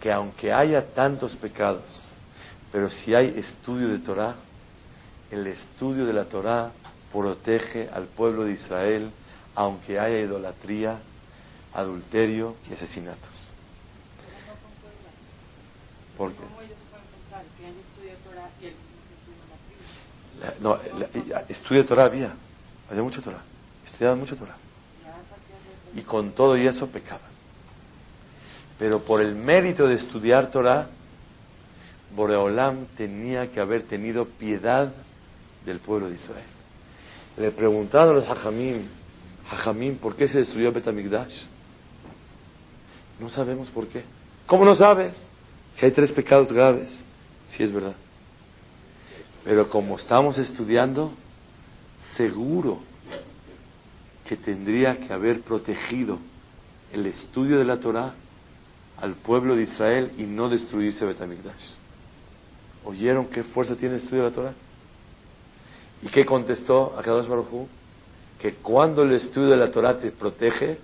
[0.00, 2.10] que aunque haya tantos pecados,
[2.72, 4.34] pero si hay estudio de Torah,
[5.30, 6.72] el estudio de la Torah
[7.12, 9.10] protege al pueblo de Israel,
[9.54, 10.98] aunque haya idolatría,
[11.72, 13.39] adulterio y asesinatos.
[16.20, 19.40] ¿Cómo ellos pueden pensar que han estudiado Torah y estudio
[20.38, 20.78] la La- no,
[21.34, 22.32] la- estudio de Torah había,
[22.90, 23.42] había mucho Torah,
[23.86, 24.56] estudiaban mucho Torah.
[25.94, 27.30] Y con todo y eso pecaban.
[28.78, 30.88] Pero por el mérito de estudiar Torah,
[32.14, 34.92] Boreolam tenía que haber tenido piedad
[35.64, 36.44] del pueblo de Israel.
[37.38, 38.86] Le preguntaron a los Hajamim,
[39.50, 41.44] Hajamim, ¿por qué se destruyó Betamigdash?
[43.18, 44.04] No sabemos por qué.
[44.46, 45.12] ¿Cómo no sabes?
[45.80, 46.88] Si hay tres pecados graves.
[47.48, 47.94] Sí es verdad.
[49.44, 51.10] Pero como estamos estudiando,
[52.18, 52.80] seguro
[54.26, 56.18] que tendría que haber protegido
[56.92, 58.12] el estudio de la Torah
[59.00, 61.74] al pueblo de Israel y no destruirse Betamigdash.
[62.84, 64.52] ¿Oyeron qué fuerza tiene el estudio de la Torah?
[66.02, 67.66] ¿Y qué contestó a Kadosh Baruj?
[68.38, 70.78] Que cuando el estudio de la Torah te protege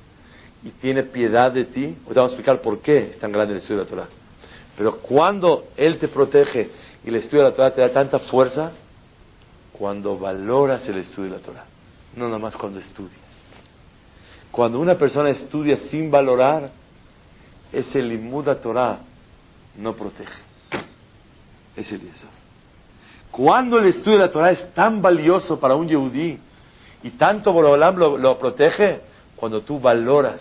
[0.65, 3.59] y tiene piedad de ti, ahorita vamos a explicar por qué es tan grande el
[3.59, 4.26] estudio de la Torah.
[4.77, 6.71] Pero cuando Él te protege
[7.05, 8.73] y el estudio de la Torah te da tanta fuerza,
[9.73, 11.65] cuando valoras el estudio de la Torah,
[12.15, 13.21] no nada más cuando estudias.
[14.51, 16.71] Cuando una persona estudia sin valorar,
[17.73, 19.01] ese limuda Torah
[19.77, 20.43] no protege.
[21.77, 22.29] Es el Yesod.
[23.31, 26.39] Cuando el estudio de la Torah es tan valioso para un yehudí
[27.03, 29.01] y tanto Borolam lo, lo protege,
[29.37, 30.41] cuando tú valoras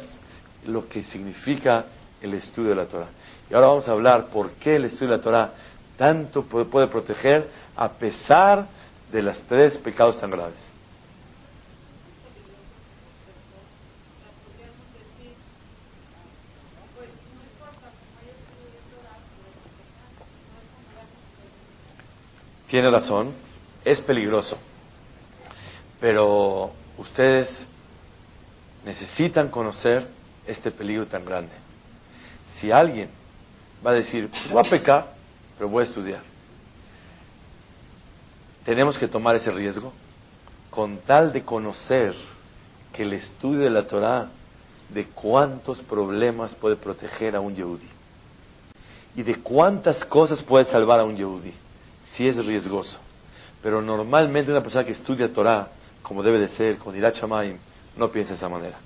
[0.65, 1.85] lo que significa
[2.21, 3.09] el estudio de la Torah.
[3.49, 5.51] Y ahora vamos a hablar por qué el estudio de la Torah
[5.97, 8.67] tanto puede, proteger a pesar
[9.11, 10.71] de los tres pecados tan graves.
[22.67, 23.31] Tiene razón,
[23.85, 24.57] es peligroso,
[26.01, 27.65] pero ustedes
[28.83, 30.07] necesitan conocer
[30.45, 31.53] este peligro tan grande.
[32.55, 33.09] Si alguien
[33.85, 35.07] va a decir, voy a pecar,
[35.57, 36.21] pero voy a estudiar,
[38.63, 39.93] tenemos que tomar ese riesgo
[40.69, 42.13] con tal de conocer
[42.91, 44.27] que el estudio de la Torah
[44.89, 47.87] de cuántos problemas puede proteger a un yehudí
[49.15, 51.53] y de cuántas cosas puede salvar a un yehudí
[52.13, 52.99] si es riesgoso.
[53.61, 55.69] Pero normalmente una persona que estudia Torah,
[56.01, 57.15] como debe de ser, con Irat
[57.97, 58.77] no piensa de esa manera.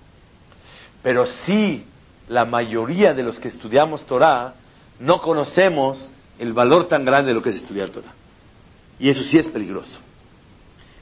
[1.01, 1.85] Pero sí,
[2.27, 4.53] la mayoría de los que estudiamos Torah
[4.99, 8.13] no conocemos el valor tan grande de lo que es estudiar Torah.
[8.99, 9.99] Y eso sí es peligroso.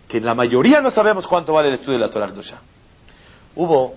[0.08, 2.60] Que la mayoría no sabemos cuánto vale el estudio de la Torah Kedusha.
[3.56, 3.96] Hubo,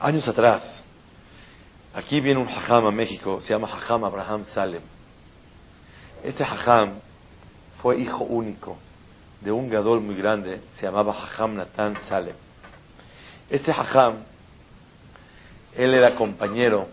[0.00, 0.82] años atrás,
[1.94, 4.82] aquí viene un hajam a México, se llama Hajam Abraham Salem.
[6.22, 6.94] Este hajam
[7.82, 8.76] fue hijo único
[9.40, 12.34] de un gadol muy grande, se llamaba Hajam Natan Salem.
[13.50, 14.16] Este hajam,
[15.76, 16.88] él era compañero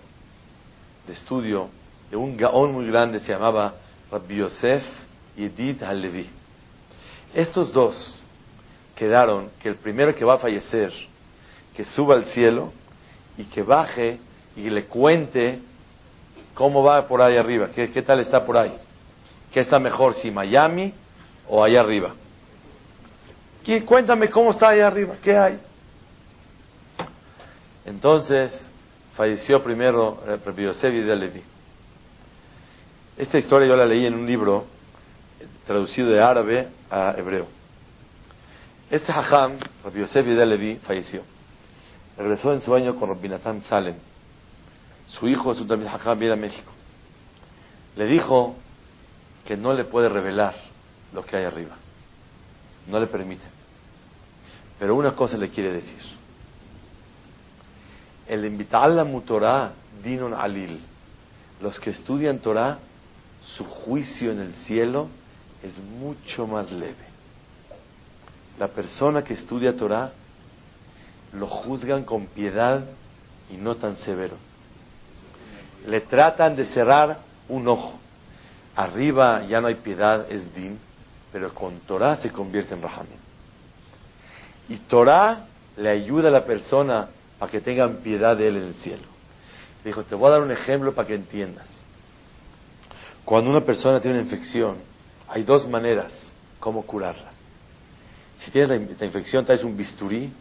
[1.08, 1.70] de estudio
[2.10, 3.74] de un gaón muy grande, se llamaba
[4.12, 4.84] Rabbi Yosef
[5.36, 6.30] Yedid Halevi.
[7.34, 8.24] Estos dos
[8.96, 10.94] quedaron que el primero que va a fallecer,
[11.76, 12.72] que suba al cielo
[13.38, 14.20] y que baje
[14.56, 15.60] y le cuente
[16.54, 18.74] cómo va por ahí arriba, qué, qué tal está por ahí.
[19.52, 20.94] ¿Qué está mejor, si Miami
[21.50, 22.14] o allá arriba?
[23.64, 25.60] ¿Qué- Cuéntame cómo está allá arriba, ¿qué hay?
[27.86, 28.70] Entonces,
[29.16, 31.42] falleció primero Rabbi Yosef de Levi.
[33.18, 34.66] Esta historia yo la leí en un libro
[35.66, 37.48] traducido de árabe a hebreo.
[38.90, 41.22] Este hajam, Rabbi Yosef Levi, falleció.
[42.18, 43.96] Regresó en su año con Rabbi Natan Salem.
[45.08, 46.72] Su hijo es un también hajam, viene a México.
[47.96, 48.56] Le dijo
[49.46, 50.56] que no le puede revelar
[51.14, 51.76] lo que hay arriba.
[52.88, 53.46] No le permite.
[54.78, 56.02] Pero una cosa le quiere decir.
[58.28, 59.72] El invitar la Torah
[60.04, 60.82] dinon alil.
[61.62, 62.78] Los que estudian Torah,
[63.54, 65.08] su juicio en el cielo
[65.62, 67.06] es mucho más leve.
[68.60, 70.12] La persona que estudia Torah
[71.34, 72.84] lo juzgan con piedad
[73.52, 74.36] y no tan severo.
[75.88, 78.00] Le tratan de cerrar un ojo.
[78.76, 80.80] Arriba ya no hay piedad, es din,
[81.32, 83.20] pero con Torah se convierte en rahamim.
[84.70, 85.46] Y Torah
[85.78, 89.04] le ayuda a la persona para que tengan piedad de él en el cielo.
[89.84, 91.75] Dijo, te voy a dar un ejemplo para que entiendas.
[93.26, 94.78] Cuando una persona tiene una infección,
[95.28, 96.14] hay dos maneras
[96.60, 97.32] cómo curarla.
[98.38, 100.32] Si tienes la, infección, traes un bisturí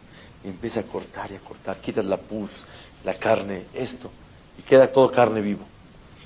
[0.43, 1.77] y empieza a cortar y a cortar.
[1.77, 2.51] Quitas la pus,
[3.03, 4.11] la carne, esto,
[4.59, 5.65] y queda todo carne vivo.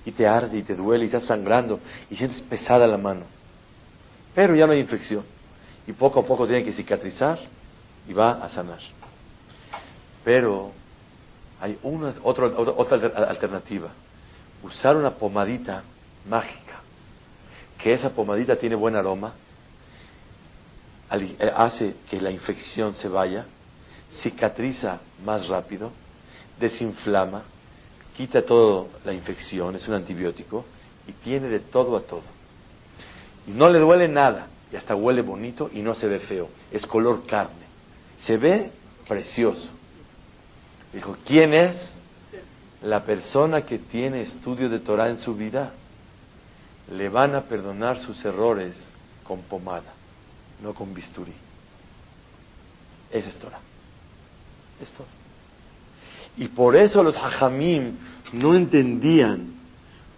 [0.06, 3.24] Y te arde y te duele y estás sangrando y sientes pesada la mano.
[4.36, 5.24] Pero ya no hay infección.
[5.88, 7.40] Y poco a poco tiene que cicatrizar
[8.08, 8.80] y va a sanar.
[10.26, 10.72] Pero
[11.62, 12.48] hay una, otra
[13.28, 13.90] alternativa.
[14.64, 15.84] Usar una pomadita
[16.28, 16.82] mágica.
[17.78, 19.34] Que esa pomadita tiene buen aroma,
[21.12, 23.46] eh, hace que la infección se vaya,
[24.22, 25.92] cicatriza más rápido,
[26.60, 27.44] desinflama,
[28.16, 30.66] quita toda la infección, es un antibiótico
[31.08, 32.24] y tiene de todo a todo.
[33.48, 36.86] Y no le duele nada y hasta huele bonito y no se ve feo, es
[36.86, 37.68] color carne.
[38.20, 38.72] Se ve
[39.08, 39.70] precioso.
[40.94, 41.96] Dijo, ¿quién es
[42.82, 45.72] la persona que tiene estudio de Torah en su vida?
[46.92, 48.76] Le van a perdonar sus errores
[49.24, 49.94] con pomada,
[50.62, 51.34] no con bisturí.
[53.12, 53.60] Esa es Torah.
[54.82, 55.08] Es todo.
[56.38, 57.96] Y por eso los hajamim
[58.34, 59.54] no entendían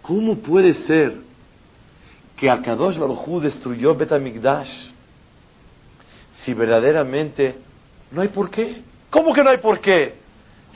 [0.02, 1.16] cómo puede ser
[2.36, 4.90] que Akadosh Baruj Hu destruyó Betamigdash
[6.42, 7.56] si verdaderamente
[8.10, 8.82] no hay por qué.
[9.10, 10.14] ¿Cómo que no hay por qué?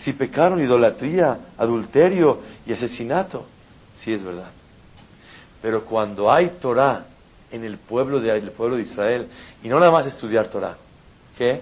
[0.00, 3.46] Si pecaron idolatría, adulterio y asesinato,
[3.96, 4.50] sí es verdad.
[5.66, 7.06] Pero cuando hay Torah
[7.50, 9.26] en el pueblo de, pueblo de Israel,
[9.64, 10.76] y no nada más estudiar Torah,
[11.36, 11.60] ¿qué?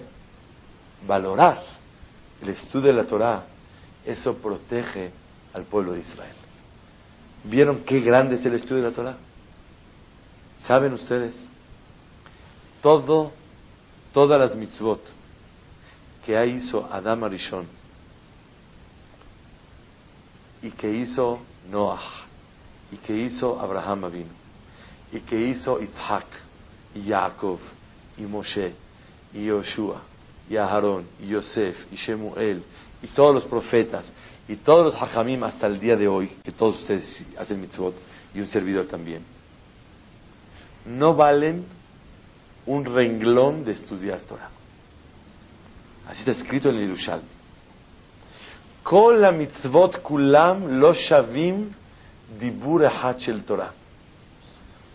[1.07, 1.63] Valorar
[2.39, 3.45] el estudio de la Torah,
[4.05, 5.09] eso protege
[5.55, 6.35] al pueblo de Israel.
[7.45, 9.17] ¿Vieron qué grande es el estudio de la Torah?
[10.67, 11.33] ¿Saben ustedes?
[12.83, 13.31] Todo,
[14.13, 15.01] todas las mitzvot
[16.23, 17.65] que hizo Adam Arishon
[20.61, 21.39] y que hizo
[21.71, 22.24] Noah
[22.95, 24.31] y que hizo Abraham Avinu
[25.11, 26.25] y que hizo Isaac
[26.95, 27.59] y Jacob
[28.17, 28.73] y Moshe
[29.33, 30.01] y Yoshua
[30.49, 32.63] y Aharón y Yosef y Shemuel
[33.03, 34.05] y todos los profetas
[34.47, 37.95] y todos los hajamim hasta el día de hoy, que todos ustedes hacen mitzvot
[38.33, 39.23] y un servidor también,
[40.85, 41.65] no valen
[42.65, 44.49] un renglón de estudiar Torah.
[46.07, 47.27] Así está escrito en el Yerushalmi.
[48.83, 51.73] Kol mitzvot kulam lo shavim
[52.39, 53.71] dibur echad shel Torah.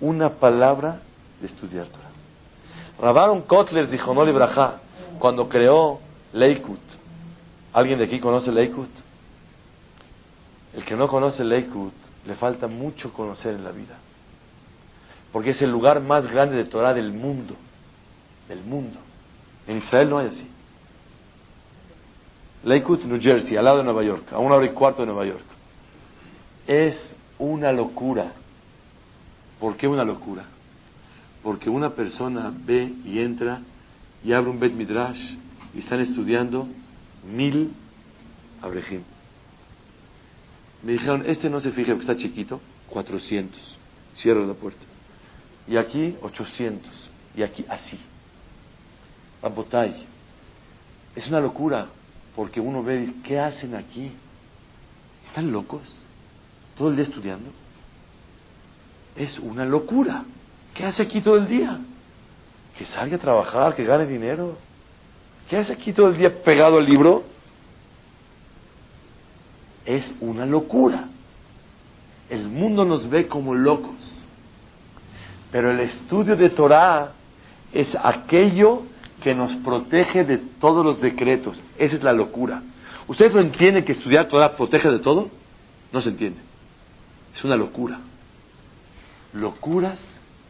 [0.01, 1.01] Una palabra
[1.41, 2.11] de estudiar Torah.
[2.99, 4.81] Rabaron Kotler Zichonol Ibrahá,
[5.19, 6.01] cuando creó
[6.33, 6.81] Leikut.
[7.73, 8.91] ¿Alguien de aquí conoce Leikut?
[10.75, 11.95] El que no conoce Leikut
[12.27, 13.97] le falta mucho conocer en la vida.
[15.33, 17.55] Porque es el lugar más grande de Torah del mundo.
[18.49, 18.99] Del mundo.
[19.67, 20.51] En Israel no hay así.
[22.65, 25.25] Lakewood, New Jersey, al lado de Nueva York, a una hora y cuarto de Nueva
[25.25, 25.45] York.
[26.67, 28.33] Es una locura.
[29.59, 30.45] ¿Por qué una locura?
[31.43, 33.61] Porque una persona ve y entra
[34.23, 35.37] y abre un Bet Midrash
[35.75, 36.69] y están estudiando
[37.25, 37.73] mil
[38.63, 39.03] Abrejim.
[40.83, 43.59] Me dijeron, este no se fija porque está chiquito, 400.
[44.17, 44.83] Cierra la puerta.
[45.67, 47.11] Y aquí 800.
[47.37, 47.99] Y aquí así.
[49.43, 50.07] Rabotay.
[51.17, 51.87] Es una locura
[52.37, 54.11] porque uno ve, ¿qué hacen aquí?
[55.27, 55.83] ¿Están locos?
[56.81, 57.51] ¿Todo el día estudiando?
[59.15, 60.25] Es una locura.
[60.73, 61.79] ¿Qué hace aquí todo el día?
[62.79, 64.57] Que salga a trabajar, que gane dinero.
[65.47, 67.25] ¿Qué hace aquí todo el día pegado al libro?
[69.85, 71.09] Es una locura.
[72.31, 74.27] El mundo nos ve como locos.
[75.53, 77.13] Pero el estudio de Torah
[77.75, 78.85] es aquello
[79.23, 81.63] que nos protege de todos los decretos.
[81.77, 82.63] Esa es la locura.
[83.07, 85.29] ¿Ustedes no entienden que estudiar Torah protege de todo?
[85.93, 86.49] No se entiende.
[87.35, 87.99] Es una locura.
[89.33, 89.99] Locuras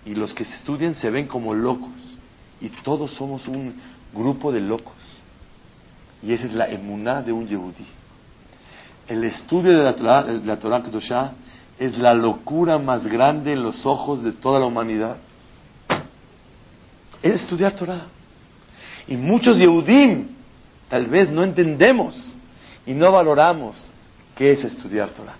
[0.04, 1.90] y los que se estudian se ven como locos.
[2.60, 3.74] Y todos somos un
[4.12, 4.94] grupo de locos.
[6.22, 7.86] Y esa es la emuná de un yehudí.
[9.08, 11.32] El estudio de la Torah, de la Torah Kedoshá
[11.78, 15.16] es la locura más grande en los ojos de toda la humanidad.
[17.22, 18.06] Es estudiar Torah.
[19.08, 20.28] Y muchos Yehudim
[20.88, 22.36] tal vez no entendemos
[22.86, 23.90] y no valoramos
[24.36, 25.36] qué es estudiar Torah.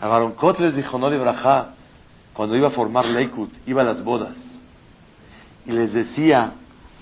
[0.00, 1.74] A Baron Kotler dijo no Brajá,
[2.32, 4.36] cuando iba a formar Leikut, iba a las bodas
[5.66, 6.52] y les decía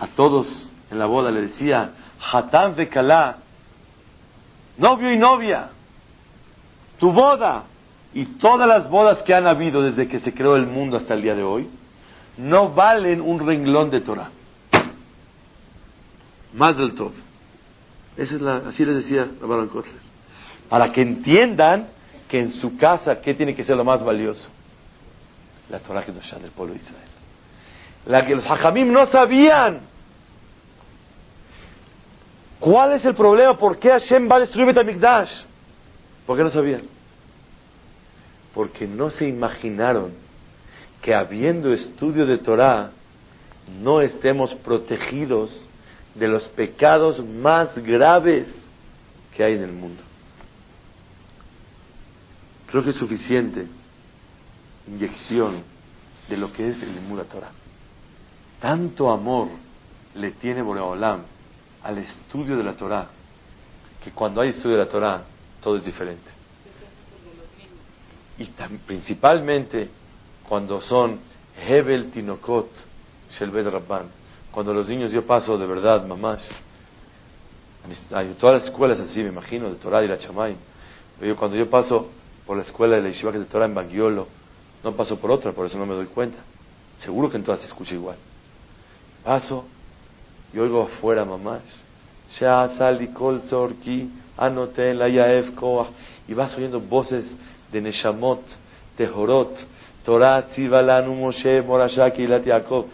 [0.01, 1.93] a todos en la boda, le decía,
[2.33, 3.39] Hatán de Kalá,
[4.77, 5.69] novio y novia,
[6.99, 7.65] tu boda
[8.15, 11.23] y todas las bodas que han habido desde que se creó el mundo hasta el
[11.23, 11.69] día de hoy,
[12.37, 14.31] no valen un renglón de Torah.
[16.55, 17.13] Más del top.
[18.17, 20.01] Esa es la, así les decía Rabban Kotler.
[20.69, 21.89] Para que entiendan
[22.29, 24.49] que en su casa, ¿qué tiene que ser lo más valioso?
[25.71, 27.09] La Torah Kedoshá del pueblo de Israel.
[28.07, 29.81] la que los hajamim no sabían.
[32.61, 33.57] ¿Cuál es el problema?
[33.57, 35.45] ¿Por qué Hashem va a destruir Betamikdash?
[36.27, 36.83] ¿Por qué no sabían?
[38.55, 40.13] Porque no se imaginaron
[41.03, 42.91] que habiendo estudio de Torah
[43.81, 45.65] no estemos protegidos
[46.15, 48.49] de los pecados más graves
[49.37, 50.03] que hay en el mundo.
[52.71, 53.67] Creo que es suficiente
[54.87, 55.63] inyección
[56.29, 57.51] de lo que es el Limud Torah.
[58.61, 59.49] Tanto amor
[60.15, 61.23] le tiene Boreolam
[61.83, 63.09] al estudio de la Torah
[64.03, 65.23] que cuando hay estudio de la Torah
[65.61, 66.31] todo es diferente.
[68.39, 68.45] Y
[68.87, 69.89] principalmente
[70.49, 71.19] cuando son
[71.67, 72.69] Hebel Tinokot
[73.31, 74.07] Shelbet Rabban,
[74.51, 76.49] cuando los niños yo paso de verdad, mamás,
[78.13, 80.57] hay todas las escuelas así, me imagino, de Torah y la Chamay.
[81.19, 82.09] Pero cuando yo paso
[82.49, 84.27] por la escuela de la Yeshiva de Torah en Bagiolo,
[84.83, 86.39] no paso por otra, por eso no me doy cuenta.
[86.97, 88.17] Seguro que en todas se escucha igual.
[89.23, 89.67] Paso
[90.55, 91.85] y oigo afuera mamás.
[96.27, 97.37] Y vas oyendo voces
[97.71, 98.41] de Neshamot,
[98.97, 99.55] Tehorot,
[100.03, 102.87] Torah, Tzivalanu, Moshe, Morashaki, Ilat Yaakov.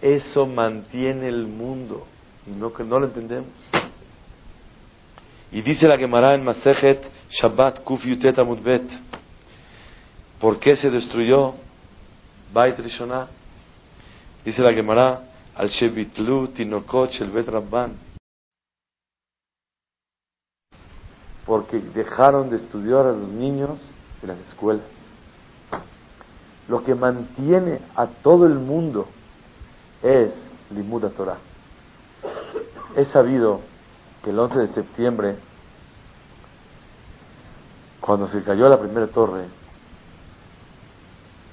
[0.00, 2.06] Eso mantiene el mundo.
[2.46, 3.50] Y no, no lo entendemos.
[5.54, 8.82] Y dice la Gemara en Masejet Shabbat Kuf Yutet Amudbet.
[10.40, 11.54] ¿Por qué se destruyó
[12.52, 13.28] Bait Rishonah?
[14.44, 15.22] Dice la Gemara
[15.54, 17.96] al Shevitlu Tinokot Shel Bet Rabban.
[21.46, 23.78] Porque dejaron de estudiar a los niños
[24.22, 24.86] de las escuelas.
[26.66, 29.06] Lo que mantiene a todo el mundo
[30.02, 30.32] es
[30.72, 31.38] Limuda Torah.
[32.96, 33.60] He sabido
[34.24, 35.36] que el 11 de septiembre,
[38.00, 39.44] cuando se cayó la primera torre,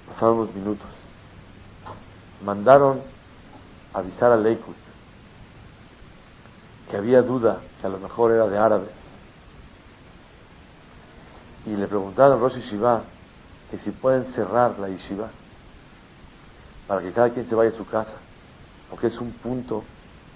[0.08, 0.88] pasaron unos minutos.
[2.44, 3.02] Mandaron
[3.94, 4.76] avisar a Leikut
[6.90, 8.90] que había duda que a lo mejor era de árabes.
[11.66, 13.04] Y le preguntaron a Rosh Yeshiva
[13.70, 15.30] que si pueden cerrar la yeshiva
[16.88, 18.12] para que cada quien se vaya a su casa
[18.90, 19.86] porque es un punto,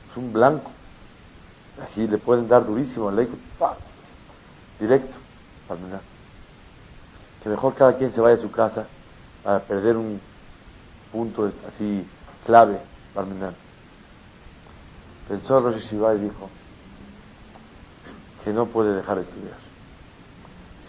[0.10, 0.72] es un blanco.
[1.84, 3.28] Así le pueden dar durísimo ley,
[4.80, 5.16] directo,
[7.44, 8.88] Que mejor cada quien se vaya a su casa
[9.44, 10.20] para perder un
[11.12, 12.08] punto así
[12.46, 12.80] clave,
[13.14, 13.28] para
[15.28, 16.50] Pensó Rosh Shiva y dijo
[18.44, 19.58] que no puede dejar de estudiar.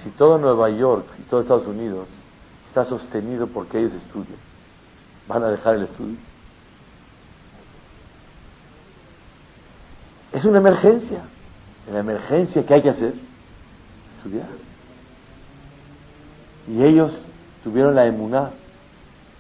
[0.03, 2.07] Si todo Nueva York y todo Estados Unidos
[2.68, 4.38] está sostenido porque ellos estudian,
[5.27, 6.16] ¿van a dejar el estudio?
[10.37, 11.22] Es una emergencia.
[11.90, 13.14] La emergencia que hay que hacer,
[14.18, 14.49] estudiar.
[16.68, 17.11] Y ellos
[17.64, 18.51] tuvieron la emuná,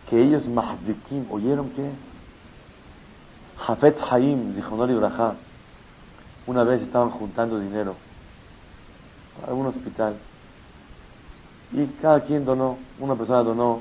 [0.08, 1.94] que ellos mahzikim, ¿oyeron qué es?
[3.58, 5.34] Jafet Haim, Zichonol Ibrahá,
[6.46, 7.94] una vez estaban juntando dinero
[9.38, 10.16] para un hospital
[11.72, 13.80] y cada quien donó, una persona donó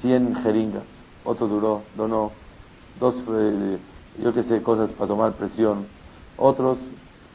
[0.00, 0.82] 100 jeringas,
[1.24, 2.32] otro duró, donó
[2.98, 3.78] dos eh,
[4.18, 5.86] yo qué sé, cosas para tomar presión.
[6.36, 6.78] Otros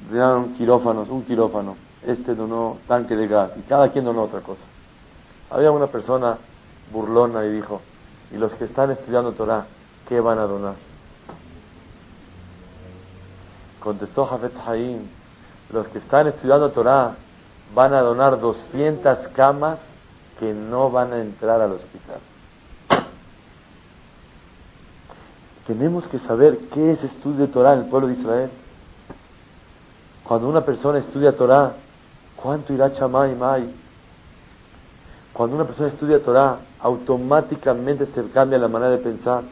[0.10, 1.76] donaron quirófanos, un quirófano.
[2.06, 4.62] Este donó tanque de gas y cada quien donó otra cosa.
[5.50, 6.38] Había una persona
[6.92, 7.82] burlona y dijo,
[8.32, 9.66] ¿y los que están estudiando Torah,
[10.08, 10.76] qué van a donar?
[13.80, 15.08] Contestó Jafet Haim,
[15.72, 17.16] los que están estudiando Torah
[17.74, 19.80] van a donar 200 camas
[20.40, 22.20] que no van a entrar al hospital.
[25.68, 28.50] Tenemos que saber qué es estudio de Torah en el pueblo de Israel.
[30.24, 31.74] Cuando una persona estudia Torah,
[32.38, 33.70] ¿cuánto irá chamay may?
[35.34, 39.44] Cuando una persona estudia Torah, automáticamente se cambia la manera de pensar.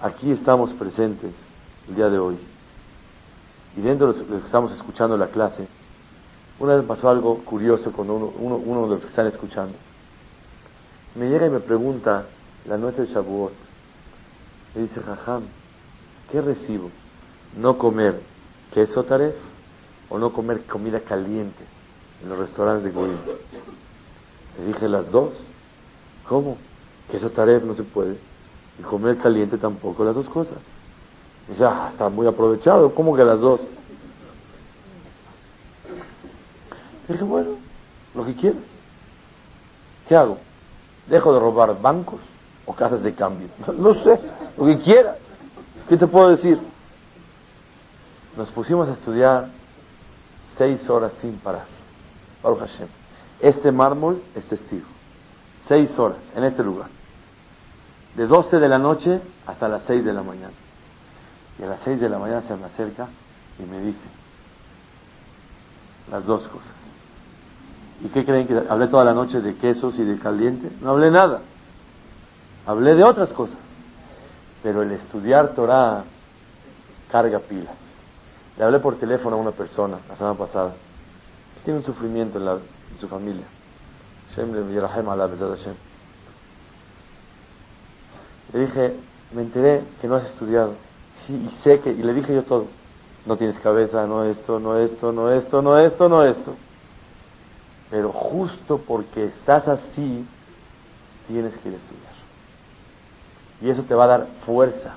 [0.00, 1.32] Aquí estamos presentes
[1.88, 2.38] el día de hoy.
[3.76, 5.66] Y dentro de los que estamos escuchando la clase,
[6.60, 9.76] una vez pasó algo curioso con uno, uno, uno de los que están escuchando.
[11.16, 12.26] Me llega y me pregunta
[12.66, 13.71] la noche de Shavuot,
[14.74, 15.44] le dice, Jajam,
[16.30, 16.90] ¿qué recibo?
[17.56, 18.20] ¿No comer
[18.72, 19.34] queso taref
[20.08, 21.64] o no comer comida caliente
[22.22, 23.16] en los restaurantes de Goim?
[24.58, 25.32] Le dije las dos.
[26.28, 26.56] ¿Cómo?
[27.10, 28.16] Queso taref no se puede.
[28.78, 30.58] Y comer caliente tampoco, las dos cosas.
[31.48, 32.94] Dice, ah, está muy aprovechado.
[32.94, 33.60] ¿Cómo que las dos?
[37.08, 37.50] Le dije, bueno,
[38.14, 38.62] lo que quieras.
[40.08, 40.38] ¿Qué hago?
[41.08, 42.20] ¿Dejo de robar bancos?
[42.66, 43.48] O casas de cambio.
[43.76, 44.18] No sé,
[44.56, 45.16] lo que quiera.
[45.88, 46.58] ¿Qué te puedo decir?
[48.36, 49.48] Nos pusimos a estudiar
[50.56, 51.64] seis horas sin parar.
[52.42, 52.88] Baruch Hashem.
[53.40, 54.86] Este mármol es testigo.
[55.68, 56.88] Seis horas en este lugar.
[58.16, 60.52] de 12 de la noche hasta las 6 de la mañana.
[61.58, 63.08] Y a las 6 de la mañana se me acerca
[63.58, 64.22] y me dice
[66.10, 66.68] las dos cosas.
[68.04, 70.68] ¿Y qué creen que hablé toda la noche de quesos y de caliente?
[70.80, 71.40] No hablé nada.
[72.66, 73.56] Hablé de otras cosas.
[74.62, 76.04] Pero el estudiar Torah
[77.10, 77.74] carga pilas.
[78.56, 80.74] Le hablé por teléfono a una persona la semana pasada.
[81.64, 83.44] Tiene un sufrimiento en, la, en su familia.
[88.52, 88.96] Le dije,
[89.32, 90.74] me enteré que no has estudiado.
[91.26, 92.66] Sí, y sé que, y le dije yo todo.
[93.26, 96.54] No tienes cabeza, no esto, no esto, no esto, no esto, no esto.
[97.90, 100.26] Pero justo porque estás así,
[101.28, 102.11] tienes que ir a estudiar.
[103.62, 104.94] Y eso te va a dar fuerza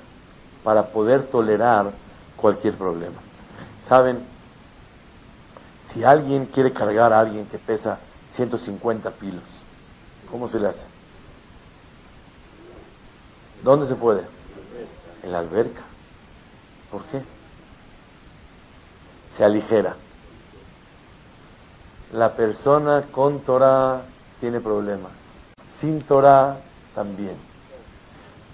[0.63, 1.91] para poder tolerar
[2.36, 3.18] cualquier problema.
[3.88, 4.26] Saben,
[5.93, 7.99] si alguien quiere cargar a alguien que pesa
[8.36, 9.43] 150 kilos,
[10.32, 10.84] ¿cómo se le hace?
[13.63, 14.24] ¿Dónde se puede?
[15.24, 15.82] En la alberca.
[16.91, 17.22] ¿Por qué?
[19.38, 19.95] Se aligera.
[22.13, 24.01] La persona con Torah
[24.39, 25.11] tiene problemas.
[25.80, 26.57] Sin Torah
[26.93, 27.55] también.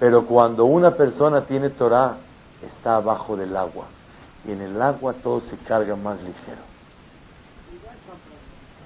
[0.02, 2.16] Pero cuando una persona tiene Torah,
[2.60, 3.86] está abajo del agua.
[4.48, 6.64] Y en el agua todo se carga más ligero.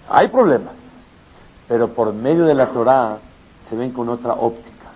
[0.10, 0.74] Hay problemas.
[1.70, 3.20] Pero por medio de la Torah
[3.70, 4.90] se ven con otra óptica.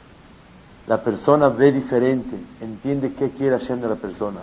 [0.87, 4.41] La persona ve diferente, entiende qué quiere de la persona.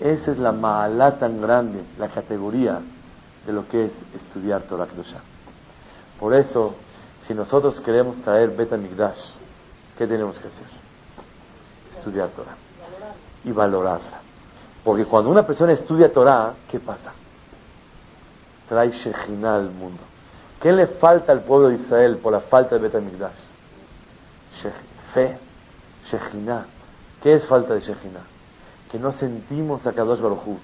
[0.00, 2.80] Esa es la ma'alá tan grande, la categoría
[3.46, 5.20] de lo que es estudiar Torah Kedoshah.
[6.18, 6.74] Por eso,
[7.26, 9.36] si nosotros queremos traer Beta Migdash,
[9.96, 10.66] ¿qué tenemos que hacer?
[11.98, 12.56] Estudiar Torah
[13.44, 14.20] y valorarla.
[14.84, 17.12] Porque cuando una persona estudia Torah, ¿qué pasa?
[18.68, 20.02] Trae Shejina al mundo.
[20.60, 23.32] ¿Qué le falta al pueblo de Israel por la falta de Beta Migdash?
[25.12, 25.38] Fe,
[26.10, 26.66] Shejina.
[27.22, 28.20] ¿Qué es falta de Shejina?
[28.90, 30.58] Que no sentimos a Kadosh Baruj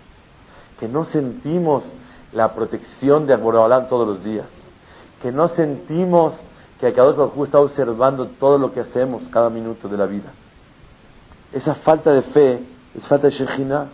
[0.83, 1.85] que no sentimos
[2.33, 4.47] la protección de Aborabalán todos los días,
[5.23, 6.35] que no sentimos
[6.83, 10.33] que Kadosh Baruj está observando todo lo que hacemos cada minuto de la vida.
[11.53, 12.61] Esa falta de fe
[12.97, 13.87] es falta de Shejina.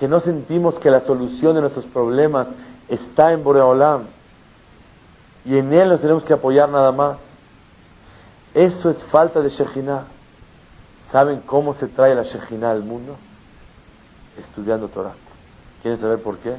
[0.00, 2.48] Que no sentimos que la solución de nuestros problemas
[2.88, 4.06] está en Boreolam
[5.44, 7.18] y en él nos tenemos que apoyar nada más.
[8.52, 10.06] Eso es falta de Shejina.
[11.12, 13.14] ¿Saben cómo se trae la Shejina al mundo?
[14.36, 15.14] Estudiando Torah.
[15.82, 16.56] ¿Quieren saber por qué?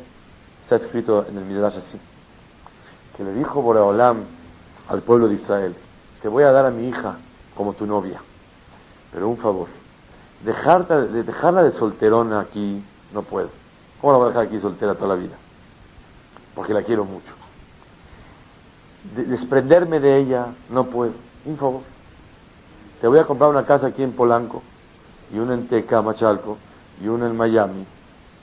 [0.63, 1.99] Está escrito en el Midrash así.
[3.17, 4.36] Que le dijo Boreolam
[4.88, 5.75] al pueblo de Israel,
[6.21, 7.17] te voy a dar a mi hija
[7.55, 8.21] como tu novia,
[9.11, 9.67] pero un favor,
[10.43, 12.83] dejarla de, dejarla de solterona aquí
[13.13, 13.49] no puedo.
[13.99, 15.35] ¿Cómo la voy a dejar aquí soltera toda la vida?
[16.55, 17.33] Porque la quiero mucho.
[19.15, 21.13] desprenderme de ella no puedo.
[21.45, 21.81] Un favor.
[23.01, 24.61] Te voy a comprar una casa aquí en Polanco,
[25.31, 26.57] y una en Teca, Machalco,
[27.01, 27.85] y una en Miami,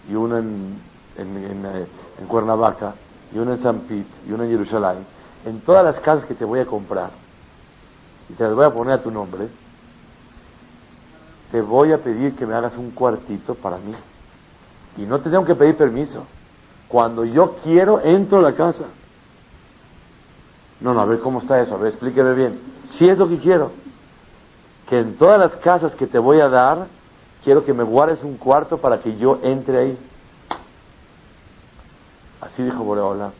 [0.08, 0.78] y una en,
[1.16, 1.86] en, eh,
[2.20, 2.94] en, Cuernavaca,
[3.34, 5.06] y una en San Pete, y una en Jerusalén.
[5.44, 7.10] En todas las casas que te voy a comprar,
[8.28, 9.48] y te las voy a poner a tu nombre,
[11.52, 13.94] te voy a pedir que me hagas un cuartito para mí.
[14.96, 16.26] Y no te tengo que pedir permiso.
[16.88, 18.84] Cuando yo quiero, entro a la casa.
[20.80, 22.60] No, no, a ver cómo está eso, a ver, explíqueme bien.
[22.98, 23.72] Si es lo que quiero,
[24.88, 26.86] que en todas las casas que te voy a dar,
[27.42, 29.98] quiero que me guardes un cuarto para que yo entre ahí.
[32.40, 33.30] Así dijo Boreola.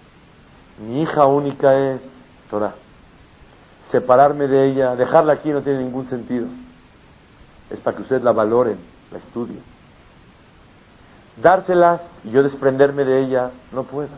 [0.79, 2.01] Mi hija única es
[2.51, 2.75] Torah.
[3.91, 6.47] Separarme de ella, dejarla aquí no tiene ningún sentido.
[7.71, 8.79] Es para que ustedes la valoren,
[9.13, 9.63] la estudien.
[11.41, 14.09] Dárselas y yo desprenderme de ella, no puedo.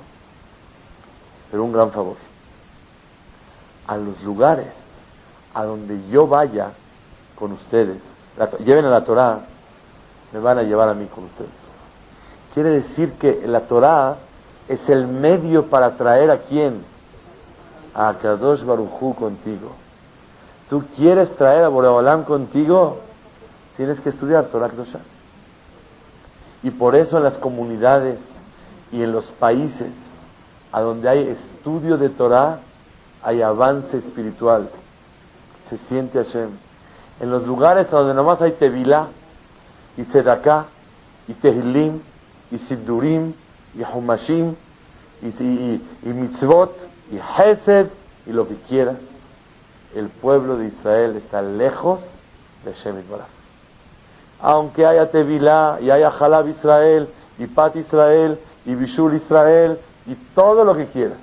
[1.50, 2.16] Pero un gran favor.
[3.86, 4.68] A los lugares
[5.54, 6.72] a donde yo vaya
[7.34, 7.98] con ustedes,
[8.64, 9.40] lleven a la Torah,
[10.32, 11.50] me van a llevar a mí con ustedes.
[12.52, 14.16] Quiere decir que la Torah
[14.69, 16.85] es el medio para traer a quién?
[17.95, 19.73] A Kadosh Barujú contigo.
[20.69, 22.99] ¿Tú quieres traer a Boreolam contigo?
[23.77, 25.01] Tienes que estudiar Torah Kedoshah.
[26.62, 28.19] Y por eso en las comunidades
[28.91, 29.93] y en los países
[30.73, 32.59] a donde hay estudio de Torah,
[33.23, 34.69] hay avance espiritual.
[35.71, 36.51] Se siente Hashem.
[37.21, 39.09] En los lugares donde nomás hay Tevilá,
[39.97, 40.67] y Tzedakah,
[41.29, 42.01] y Tehilim,
[42.51, 43.33] y Siddurim,
[43.77, 44.55] y Humashim,
[45.22, 46.77] y, Mitzvot,
[47.11, 47.89] y Hesed,
[48.27, 48.97] y lo que quiera,
[49.95, 52.01] el pueblo de Israel está lejos
[52.64, 53.37] de Hashem Baraj
[54.41, 57.09] aunque haya Tevilá y haya Jalab Israel
[57.39, 61.18] y Pat Israel y Bishul Israel y todo lo que quieras,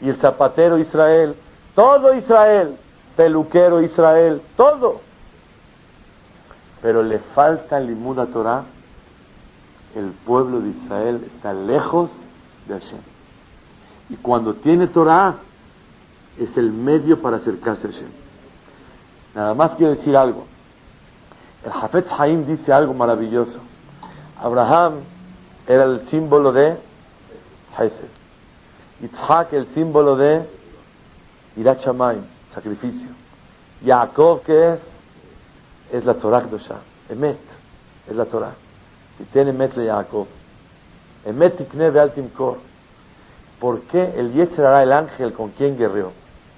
[0.00, 1.36] y el zapatero Israel,
[1.74, 2.76] todo Israel,
[3.16, 5.00] peluquero Israel, todo.
[6.82, 8.64] Pero le falta el Limuda Torah.
[9.94, 12.10] El pueblo de Israel está lejos
[12.66, 13.00] de Hashem.
[14.08, 15.36] Y cuando tiene Torah,
[16.38, 18.08] es el medio para acercarse a Hashem.
[19.34, 20.44] Nada más quiero decir algo.
[21.64, 23.58] El Hafez Haim dice algo maravilloso.
[24.40, 25.00] Abraham
[25.66, 26.78] era el símbolo de
[27.78, 28.08] Hesed.
[29.00, 30.46] Yitzhak el símbolo de
[31.56, 32.24] Irat Shamayim,
[32.54, 33.08] sacrificio.
[33.82, 34.80] Yaakov, ¿qué es?
[35.92, 36.76] Es la Torah Kdosha.
[37.08, 37.38] Emet,
[38.08, 38.54] es la Torah.
[39.20, 40.26] Y tiene Emet le Yaakov.
[41.26, 42.58] Emet tikne ve'al timkor.
[43.60, 46.12] ¿Por qué el Yetzer hará el ángel con quién guerreó?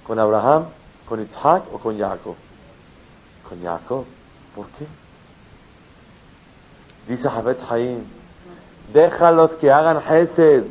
[0.07, 0.67] ¿Con Abraham,
[1.09, 2.37] con Yitzhak o con Jacob?
[3.49, 4.05] Con Jacob.
[4.55, 4.87] ¿Por qué?
[7.09, 8.05] Dice Jabet Haim,
[8.93, 10.65] déjalos que hagan Hesed,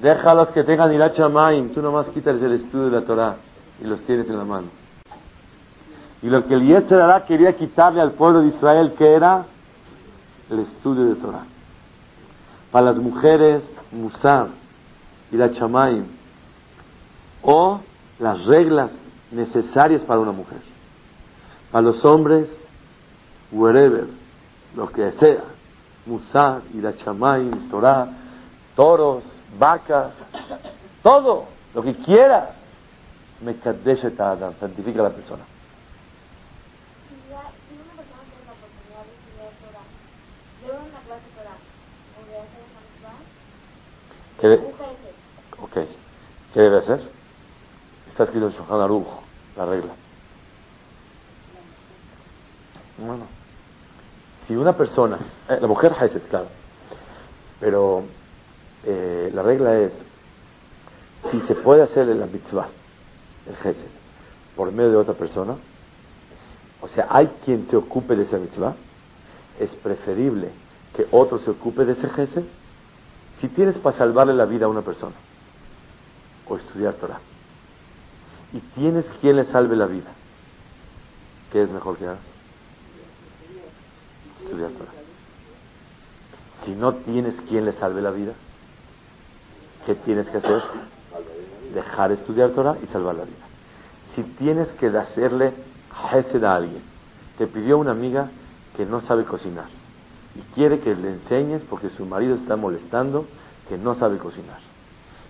[0.00, 3.36] déjalos que tengan Irat Shamayim, tú nomás quítales el estudio de la Torah
[3.80, 4.68] y los tienes en la mano.
[6.22, 9.46] Y lo que el Yetzer hará quería quitarle al pueblo de Israel, que era
[10.50, 11.44] el estudio de Torah.
[12.70, 14.48] Para las mujeres, Musar,
[15.32, 16.06] Irat Shamayim,
[17.42, 17.80] o
[18.18, 18.90] las reglas
[19.30, 20.60] necesarias para una mujer.
[21.70, 22.48] Para los hombres,
[23.52, 24.06] wherever,
[24.76, 25.44] lo que sea,
[26.06, 28.08] Musar, Irachamayim, Torah,
[28.74, 29.22] toros,
[29.58, 30.12] vacas,
[31.02, 32.50] todo, lo que quieras,
[33.40, 33.54] me
[34.18, 35.44] Adam, santifica a la persona.
[37.08, 39.86] Si ya- si una persona tiene la oportunidad de estudiar Torah,
[40.60, 41.58] lleva una clase de Torah,
[42.16, 43.20] ¿podría hacer una mitzvah?
[44.40, 45.14] ¿Qué, de- Un jefe.
[45.58, 45.74] ok,
[46.54, 47.12] ¿qué debe hacer?
[48.08, 49.06] Está escrito en Shulchan Aruch,
[49.56, 49.94] la regla.
[52.98, 53.26] Bueno,
[54.46, 55.18] si una persona,
[55.48, 56.48] eh, la mujer Hesed, claro,
[57.60, 58.04] pero
[58.84, 59.92] eh, la regla es,
[61.30, 62.68] si se puede hacer la mitzvah,
[63.46, 63.90] el Hesed,
[64.56, 65.56] por medio de otra persona,
[66.80, 68.76] o sea, hay quien se ocupe de esa mitzvah,
[69.58, 70.50] es preferible
[70.94, 72.44] que otro se ocupe de ese Hesed,
[73.40, 75.14] si tienes para salvarle la vida a una persona,
[76.46, 77.20] o estudiar Torah,
[78.52, 80.10] y tienes quien le salve la vida,
[81.50, 82.18] ¿qué es mejor que hagas?
[84.42, 84.92] Estudiar Torah.
[86.64, 88.32] Si no tienes quien le salve la vida,
[89.86, 90.62] ¿qué tienes que hacer?
[91.72, 93.46] Dejar estudiar Torah y salvar la vida.
[94.14, 95.52] Si tienes que hacerle
[96.12, 96.82] hesed a alguien,
[97.38, 98.28] te pidió una amiga
[98.76, 99.79] que no sabe cocinar
[100.40, 103.26] y quiere que le enseñes porque su marido está molestando
[103.68, 104.60] que no sabe cocinar.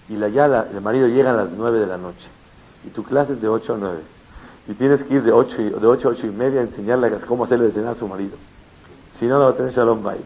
[0.09, 2.29] Y la, ya la- el marido llega a las nueve de la noche
[2.85, 4.03] y tu clase es de 8 a 9
[4.69, 7.11] y tienes que ir de 8, y- de 8 a 8 y media a enseñarle
[7.27, 8.37] cómo hacerle de cenar a su marido.
[9.19, 10.25] Si no, no va a tener Shalom Bait.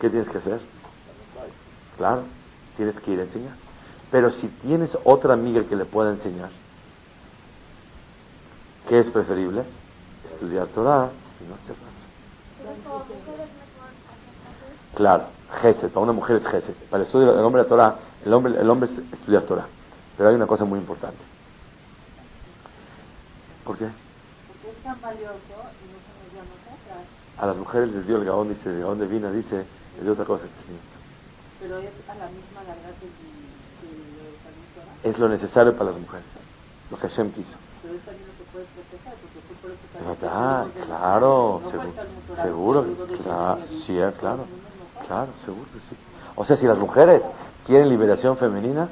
[0.00, 0.60] ¿Qué tienes que hacer?
[1.96, 2.24] Claro,
[2.76, 3.56] tienes que ir a enseñar.
[4.10, 6.50] Pero si tienes otra amiga que le pueda enseñar,
[8.88, 9.64] ¿qué es preferible?
[10.24, 11.76] Estudiar Torah y no hacer.
[12.58, 14.76] Entonces, como mujeres mejor hacen hesed.
[14.96, 15.26] Claro,
[15.60, 16.74] Gesed, para una mujer es Gesed.
[16.90, 19.66] Para el estudio del hombre de la Torah, el hombre, el hombre es estudiar Torah.
[20.16, 21.22] Pero hay una cosa muy importante.
[23.64, 23.84] ¿Por qué?
[24.48, 27.04] Porque es tan valioso y no somos ya nosotras.
[27.36, 29.66] A las mujeres les dio el Gaón, dice, el Gaón de Vina dice,
[29.96, 30.44] les dio otra cosa.
[31.60, 33.92] Pero es a la misma larga que, que
[34.44, 35.10] Talmud Torah.
[35.10, 36.26] Es lo necesario para las mujeres,
[36.90, 37.56] lo que Hashem quiso.
[37.82, 39.80] Pero es también lo que puedes proteger, porque tú por eso
[40.28, 41.70] Ah, claro, no
[42.42, 44.46] seguro, algo de claro, que- sí, eh, claro,
[45.06, 45.96] claro, seguro que sí.
[46.34, 47.22] O sea, si las mujeres
[47.66, 48.88] quieren liberación femenina,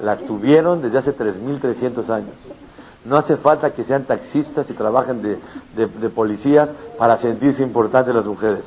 [0.00, 2.34] la tuvieron desde hace 3.300 años.
[3.04, 5.38] No hace falta que sean taxistas y trabajen de,
[5.76, 8.64] de- policías para sentirse importantes las mujeres.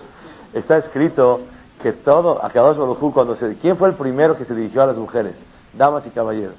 [0.53, 1.41] Está escrito
[1.83, 2.77] que todo, a Kadosh
[3.13, 5.35] cuando se, ¿quién fue el primero que se dirigió a las mujeres?
[5.73, 6.55] Damas y caballeros.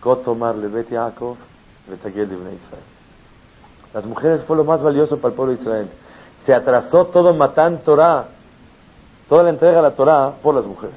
[0.00, 0.54] Kotomar.
[3.92, 5.88] Las mujeres fue lo más valioso para el pueblo de Israel.
[6.46, 8.26] Se atrasó todo Matán Torah,
[9.28, 10.96] toda la entrega de la Torah por las mujeres.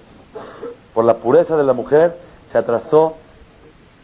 [0.94, 2.18] Por la pureza de la mujer
[2.52, 3.16] se atrasó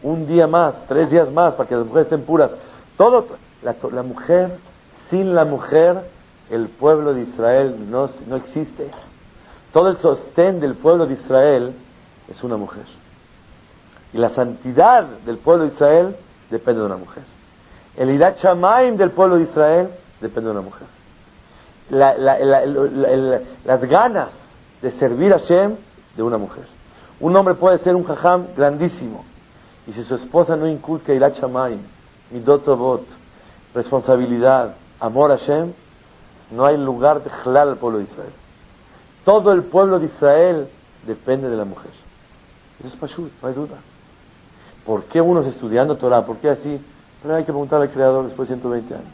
[0.02, 2.50] un día más, tres días más, para que las mujeres estén puras.
[2.96, 3.26] Todo,
[3.62, 4.58] la, la mujer,
[5.10, 6.02] sin la mujer,
[6.50, 8.90] el pueblo de Israel no, no existe.
[9.72, 11.74] Todo el sostén del pueblo de Israel
[12.28, 12.84] es una mujer.
[14.12, 16.16] Y la santidad del pueblo de Israel
[16.50, 17.24] depende de una mujer.
[17.96, 19.90] El Irat Shamaim del pueblo de Israel
[20.20, 20.86] depende de una mujer.
[21.90, 24.28] La- la- la- la- la- las ganas
[24.82, 25.76] de servir a Hashem
[26.16, 26.64] de una mujer.
[27.20, 29.24] Un hombre puede ser un jajam grandísimo.
[29.86, 31.80] Y si su esposa no inculca Irat Shamaim,
[32.30, 33.04] Midot Tovot,
[33.74, 35.72] responsabilidad, amor a Hashem,
[36.50, 38.32] no hay lugar de jalar al pueblo de Israel.
[39.24, 40.68] Todo el pueblo de Israel
[41.06, 41.90] depende de la mujer.
[42.78, 43.76] Eso es Pashut, no hay duda.
[44.84, 46.24] ¿Por qué unos estudiando Torah?
[46.24, 46.80] ¿Por qué así?
[47.22, 49.06] Pero hay que preguntarle al Creador después de 120 años.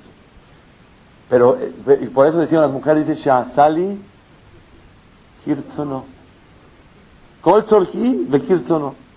[1.30, 4.02] Pero eh, por eso decían las mujeres, dice Shahsali
[5.44, 6.04] Kirtzono.
[7.40, 8.40] Kol Tzorji de.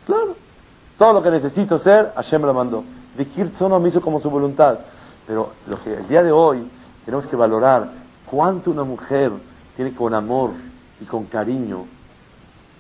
[0.05, 0.35] Claro.
[0.97, 2.83] Todo lo que necesito ser, Hashem me lo mandó.
[3.17, 3.25] De
[3.79, 4.79] me hizo como su voluntad.
[5.25, 6.69] Pero lo que el día de hoy
[7.03, 7.89] tenemos que valorar
[8.29, 9.31] cuánto una mujer
[9.75, 10.51] tiene con amor
[11.01, 11.85] y con cariño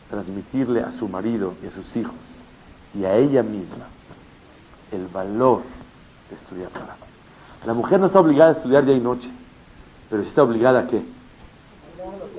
[0.09, 2.13] transmitirle a su marido y a sus hijos
[2.93, 3.87] y a ella misma
[4.91, 5.63] el valor
[6.29, 7.12] de estudiar Torah.
[7.65, 9.29] La mujer no está obligada a estudiar día y noche,
[10.09, 11.01] pero está obligada a qué?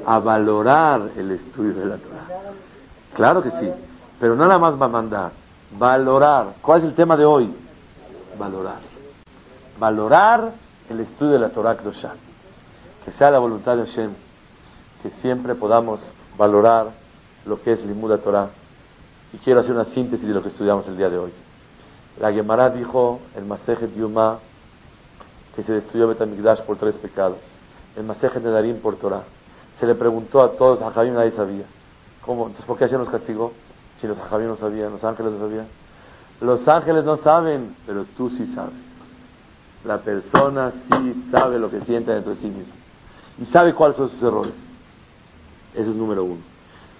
[0.07, 2.27] A valorar el estudio de la Torah.
[3.14, 3.70] Claro que sí,
[4.20, 5.33] pero nada más va a mandar,
[5.79, 6.55] valorar.
[6.61, 7.55] ¿Cuál es el tema de hoy?
[8.39, 8.81] Valorar.
[9.79, 10.53] Valorar
[10.91, 12.14] el estudio de la Torah Kedoshah.
[13.05, 14.11] Que sea la voluntad de Hashem,
[15.03, 16.01] que siempre podamos
[16.37, 16.89] valorar
[17.47, 18.51] lo que es Limuda Torah.
[19.33, 21.33] Y quiero hacer una síntesis de lo que estudiamos el día de hoy.
[22.20, 24.39] La Gemara dijo, el Masejet Yuma,
[25.55, 27.38] que se destruyó Betamigdash por tres pecados.
[27.96, 29.22] El Masejet Nedarim por Torah.
[29.78, 31.64] Se le preguntó a todos, a Javín nadie sabía.
[32.24, 32.46] ¿Cómo?
[32.46, 33.52] Entonces, ¿por qué Hashem nos castigó?
[34.00, 35.66] Si los Javín no sabían, los ángeles no sabían.
[36.40, 38.74] Los ángeles no saben, pero tú sí sabes.
[39.84, 42.72] La persona sí sabe lo que siente dentro de sí mismo.
[43.38, 44.55] Y sabe cuáles son sus errores.
[45.74, 46.40] Eso es número uno.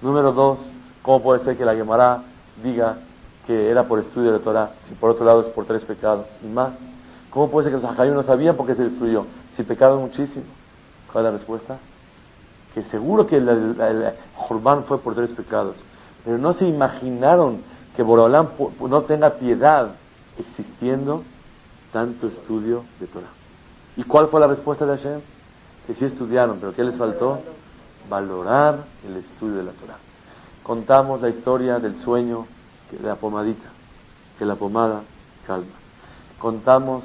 [0.03, 0.59] Número dos,
[1.03, 2.23] ¿cómo puede ser que la Gemara
[2.63, 2.99] diga
[3.47, 6.47] que era por estudio de Torah, si por otro lado es por tres pecados y
[6.47, 6.73] más?
[7.35, 9.27] ¿Cómo puede ser que los Hajayim no sabían por qué se destruyó?
[9.57, 10.45] Si pecaron muchísimo.
[11.13, 11.79] ¿Cuál es la respuesta?
[12.73, 15.77] Que seguro que el, el, el fue por tres pecados,
[16.25, 17.59] pero no se imaginaron
[17.97, 19.95] que Borolam no tenga piedad
[20.39, 21.23] existiendo
[21.93, 23.31] tanto estudio de Torah.
[23.97, 25.21] ¿Y cuál fue la respuesta de Hashem?
[25.87, 27.41] Que sí estudiaron, pero ¿qué les faltó?
[28.09, 29.99] Valorar el estudio de la Torah.
[30.63, 32.47] Contamos la historia del sueño
[32.91, 33.69] de la pomadita,
[34.39, 35.03] que la pomada
[35.47, 35.84] calma.
[36.45, 37.03] Contamos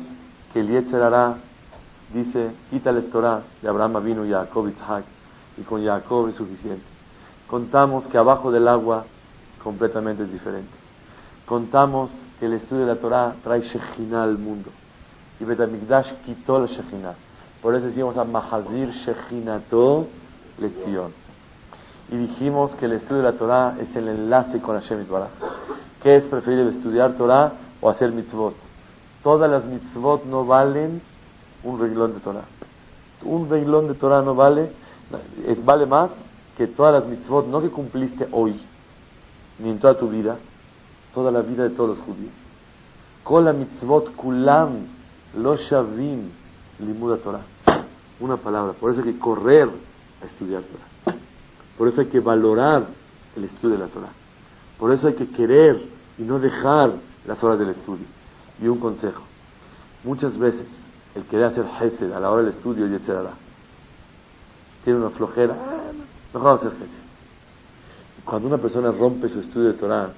[0.51, 1.13] que el Yetzer
[2.13, 5.05] dice, quítale Torah, de Abraham vino Jacob Isaac,
[5.55, 6.83] y con Jacob es suficiente.
[7.47, 9.05] Contamos que abajo del agua
[9.63, 10.73] completamente es diferente.
[11.45, 14.71] Contamos que el estudio de la Torah trae Shekhinah al mundo.
[15.39, 17.13] Y Betamikdash quitó la Shekhinah.
[17.61, 20.07] Por eso decimos a Mahazir Shechinato
[20.59, 21.13] lección.
[22.11, 25.29] Y dijimos que el estudio de la Torah es el enlace con Hashem Itbaraj.
[26.03, 28.67] ¿Qué es preferible, estudiar Torah o hacer mitzvot?
[29.23, 31.01] Todas las mitzvot no valen
[31.63, 32.45] un reglón de Torah.
[33.23, 34.71] Un reglón de Torah no vale,
[35.45, 36.09] es, vale más
[36.57, 38.59] que todas las mitzvot, no que cumpliste hoy,
[39.59, 40.37] ni en toda tu vida,
[41.13, 42.31] toda la vida de todos los judíos.
[43.23, 44.87] Con la mitzvot kulam
[45.69, 46.29] shavim
[46.79, 47.43] limuda Torah.
[48.21, 49.69] Una palabra, por eso hay que correr
[50.21, 51.17] a estudiar Torah.
[51.77, 52.87] Por eso hay que valorar
[53.35, 54.11] el estudio de la Torah.
[54.77, 55.81] Por eso hay que querer
[56.17, 56.93] y no dejar
[57.25, 58.05] las horas del estudio.
[58.61, 59.21] Y un consejo.
[60.03, 60.65] Muchas veces
[61.15, 63.29] el querer hacer Hesed a la hora del estudio y etc.
[64.83, 65.55] Tiene una flojera.
[66.33, 67.09] Mejor hacer Hesed.
[68.25, 70.09] Cuando una persona rompe su estudio de Torah,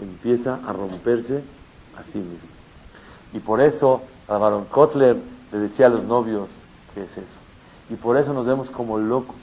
[0.00, 1.42] empieza a romperse
[1.98, 2.48] a sí mismo.
[3.32, 5.16] Y por eso a Baron Kotler
[5.50, 6.48] le decía a los novios
[6.94, 7.42] que es eso.
[7.90, 9.36] Y por eso nos vemos como locos,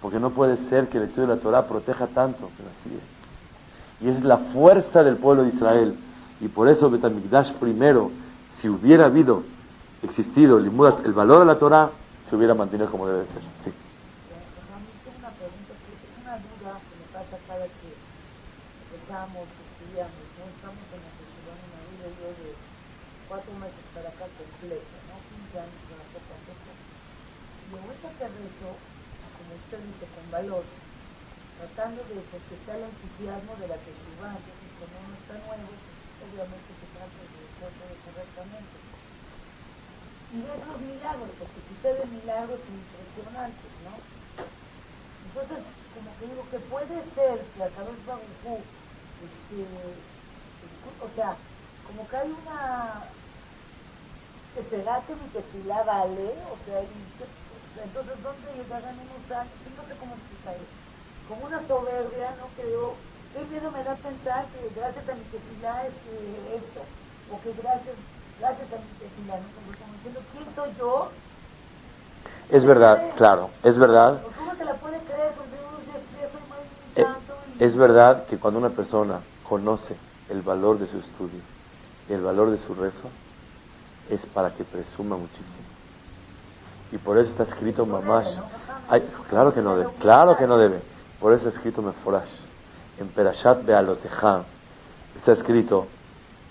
[0.00, 4.06] porque no puede ser que el estudio de la Torah proteja tanto, pero así es.
[4.06, 5.96] Y es la fuerza del pueblo de Israel.
[6.40, 8.10] Y por eso Betamigdash primero,
[8.60, 9.42] si hubiera habido,
[10.02, 11.90] existido el, el valor de la Torah,
[12.28, 13.42] se hubiera mantenido como debe ser.
[13.64, 13.72] Sí.
[16.20, 16.76] una una
[18.96, 20.44] empezamos, estudiamos, ¿no?
[20.50, 22.50] Estamos en la sociedad, en la vida yo de
[23.28, 25.14] cuatro meses para acá completo, ¿no?
[25.30, 26.70] 15 años para poco a poco.
[27.66, 28.68] Y ahorita que rezo,
[29.36, 30.64] como usted dice, con valor,
[31.58, 35.70] tratando de suscitar el entusiasmo de la que entonces como uno está nuevo,
[36.26, 38.80] obviamente se trata de hacerlo correctamente.
[40.30, 44.02] Y ver los milagros, porque suceden milagros impresionantes, ¿no?
[45.24, 45.58] Entonces,
[45.92, 48.66] como que digo que puede ser que a través de Barujú,
[49.20, 50.04] este,
[51.00, 51.42] o sea,
[51.84, 53.12] como que hay una
[54.70, 56.42] ¿será que mi tequila vale?
[56.50, 56.80] O sea,
[57.84, 59.58] entonces, ¿dónde llegarán unos años?
[59.66, 60.56] No sé cómo explicar
[61.24, 62.54] Como una soberbia, ¿no?
[62.54, 63.04] Creo,
[63.36, 66.80] qué miedo me da pensar que gracias a mi tequila es que esto,
[67.30, 67.96] o que gracias,
[68.40, 69.46] gracias a mi tequila, ¿no?
[69.52, 71.10] Como, como diciendo, ¿quién soy yo?
[72.48, 74.22] Es verdad, claro, es verdad.
[74.38, 75.32] ¿Cómo se la puede creer?
[75.36, 75.56] Porque
[76.22, 76.58] ya soy más
[76.96, 77.64] Eh, santo y...
[77.64, 79.96] Es verdad que cuando una persona conoce
[80.30, 81.40] el valor de su estudio
[82.08, 83.10] y el valor de su rezo,
[84.08, 85.66] es para que presuma muchísimo.
[86.92, 88.38] Y por eso está escrito mamash.
[88.88, 90.80] Ay, claro que no debe, claro que no debe.
[91.20, 92.30] Por eso está escrito meforash.
[92.98, 94.44] En Perashat Bealoteja
[95.16, 95.86] está escrito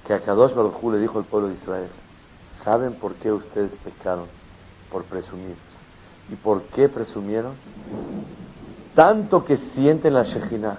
[0.05, 1.89] que a Kadosh Baruj Hu le dijo al pueblo de Israel,
[2.63, 4.25] ¿saben por qué ustedes pecaron?
[4.91, 5.55] Por presumir.
[6.29, 7.53] ¿Y por qué presumieron?
[8.93, 10.77] Tanto que sienten la Shejinah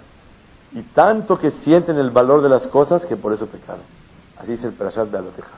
[0.72, 3.82] y tanto que sienten el valor de las cosas que por eso pecaron.
[4.38, 5.56] Así dice el Perashat de Aloteja.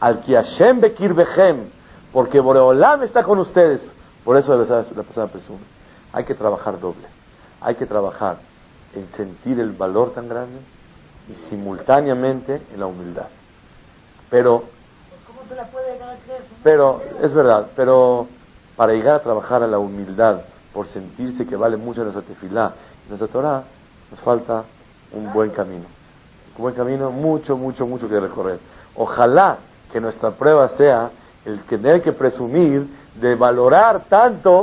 [0.00, 1.68] Al que Hashem Bekir Behem,
[2.12, 3.82] porque Boreolam está con ustedes.
[4.24, 5.60] Por eso la persona presume.
[6.12, 7.06] Hay que trabajar doble.
[7.60, 8.49] Hay que trabajar
[8.94, 10.58] en sentir el valor tan grande
[11.28, 13.26] y simultáneamente en la humildad.
[14.30, 14.64] Pero,
[15.26, 16.42] ¿Cómo se la puede llegar a creer?
[16.62, 18.26] pero, es verdad, pero
[18.76, 20.40] para llegar a trabajar a la humildad,
[20.72, 22.72] por sentirse que vale mucho nuestra tefilá,
[23.08, 23.62] nuestra Torah,
[24.10, 24.64] nos falta
[25.12, 25.84] un buen camino.
[26.56, 28.58] Un buen camino, mucho, mucho, mucho que recorrer.
[28.94, 29.58] Ojalá
[29.92, 31.10] que nuestra prueba sea
[31.44, 32.86] el tener que presumir
[33.20, 34.58] de valorar tanto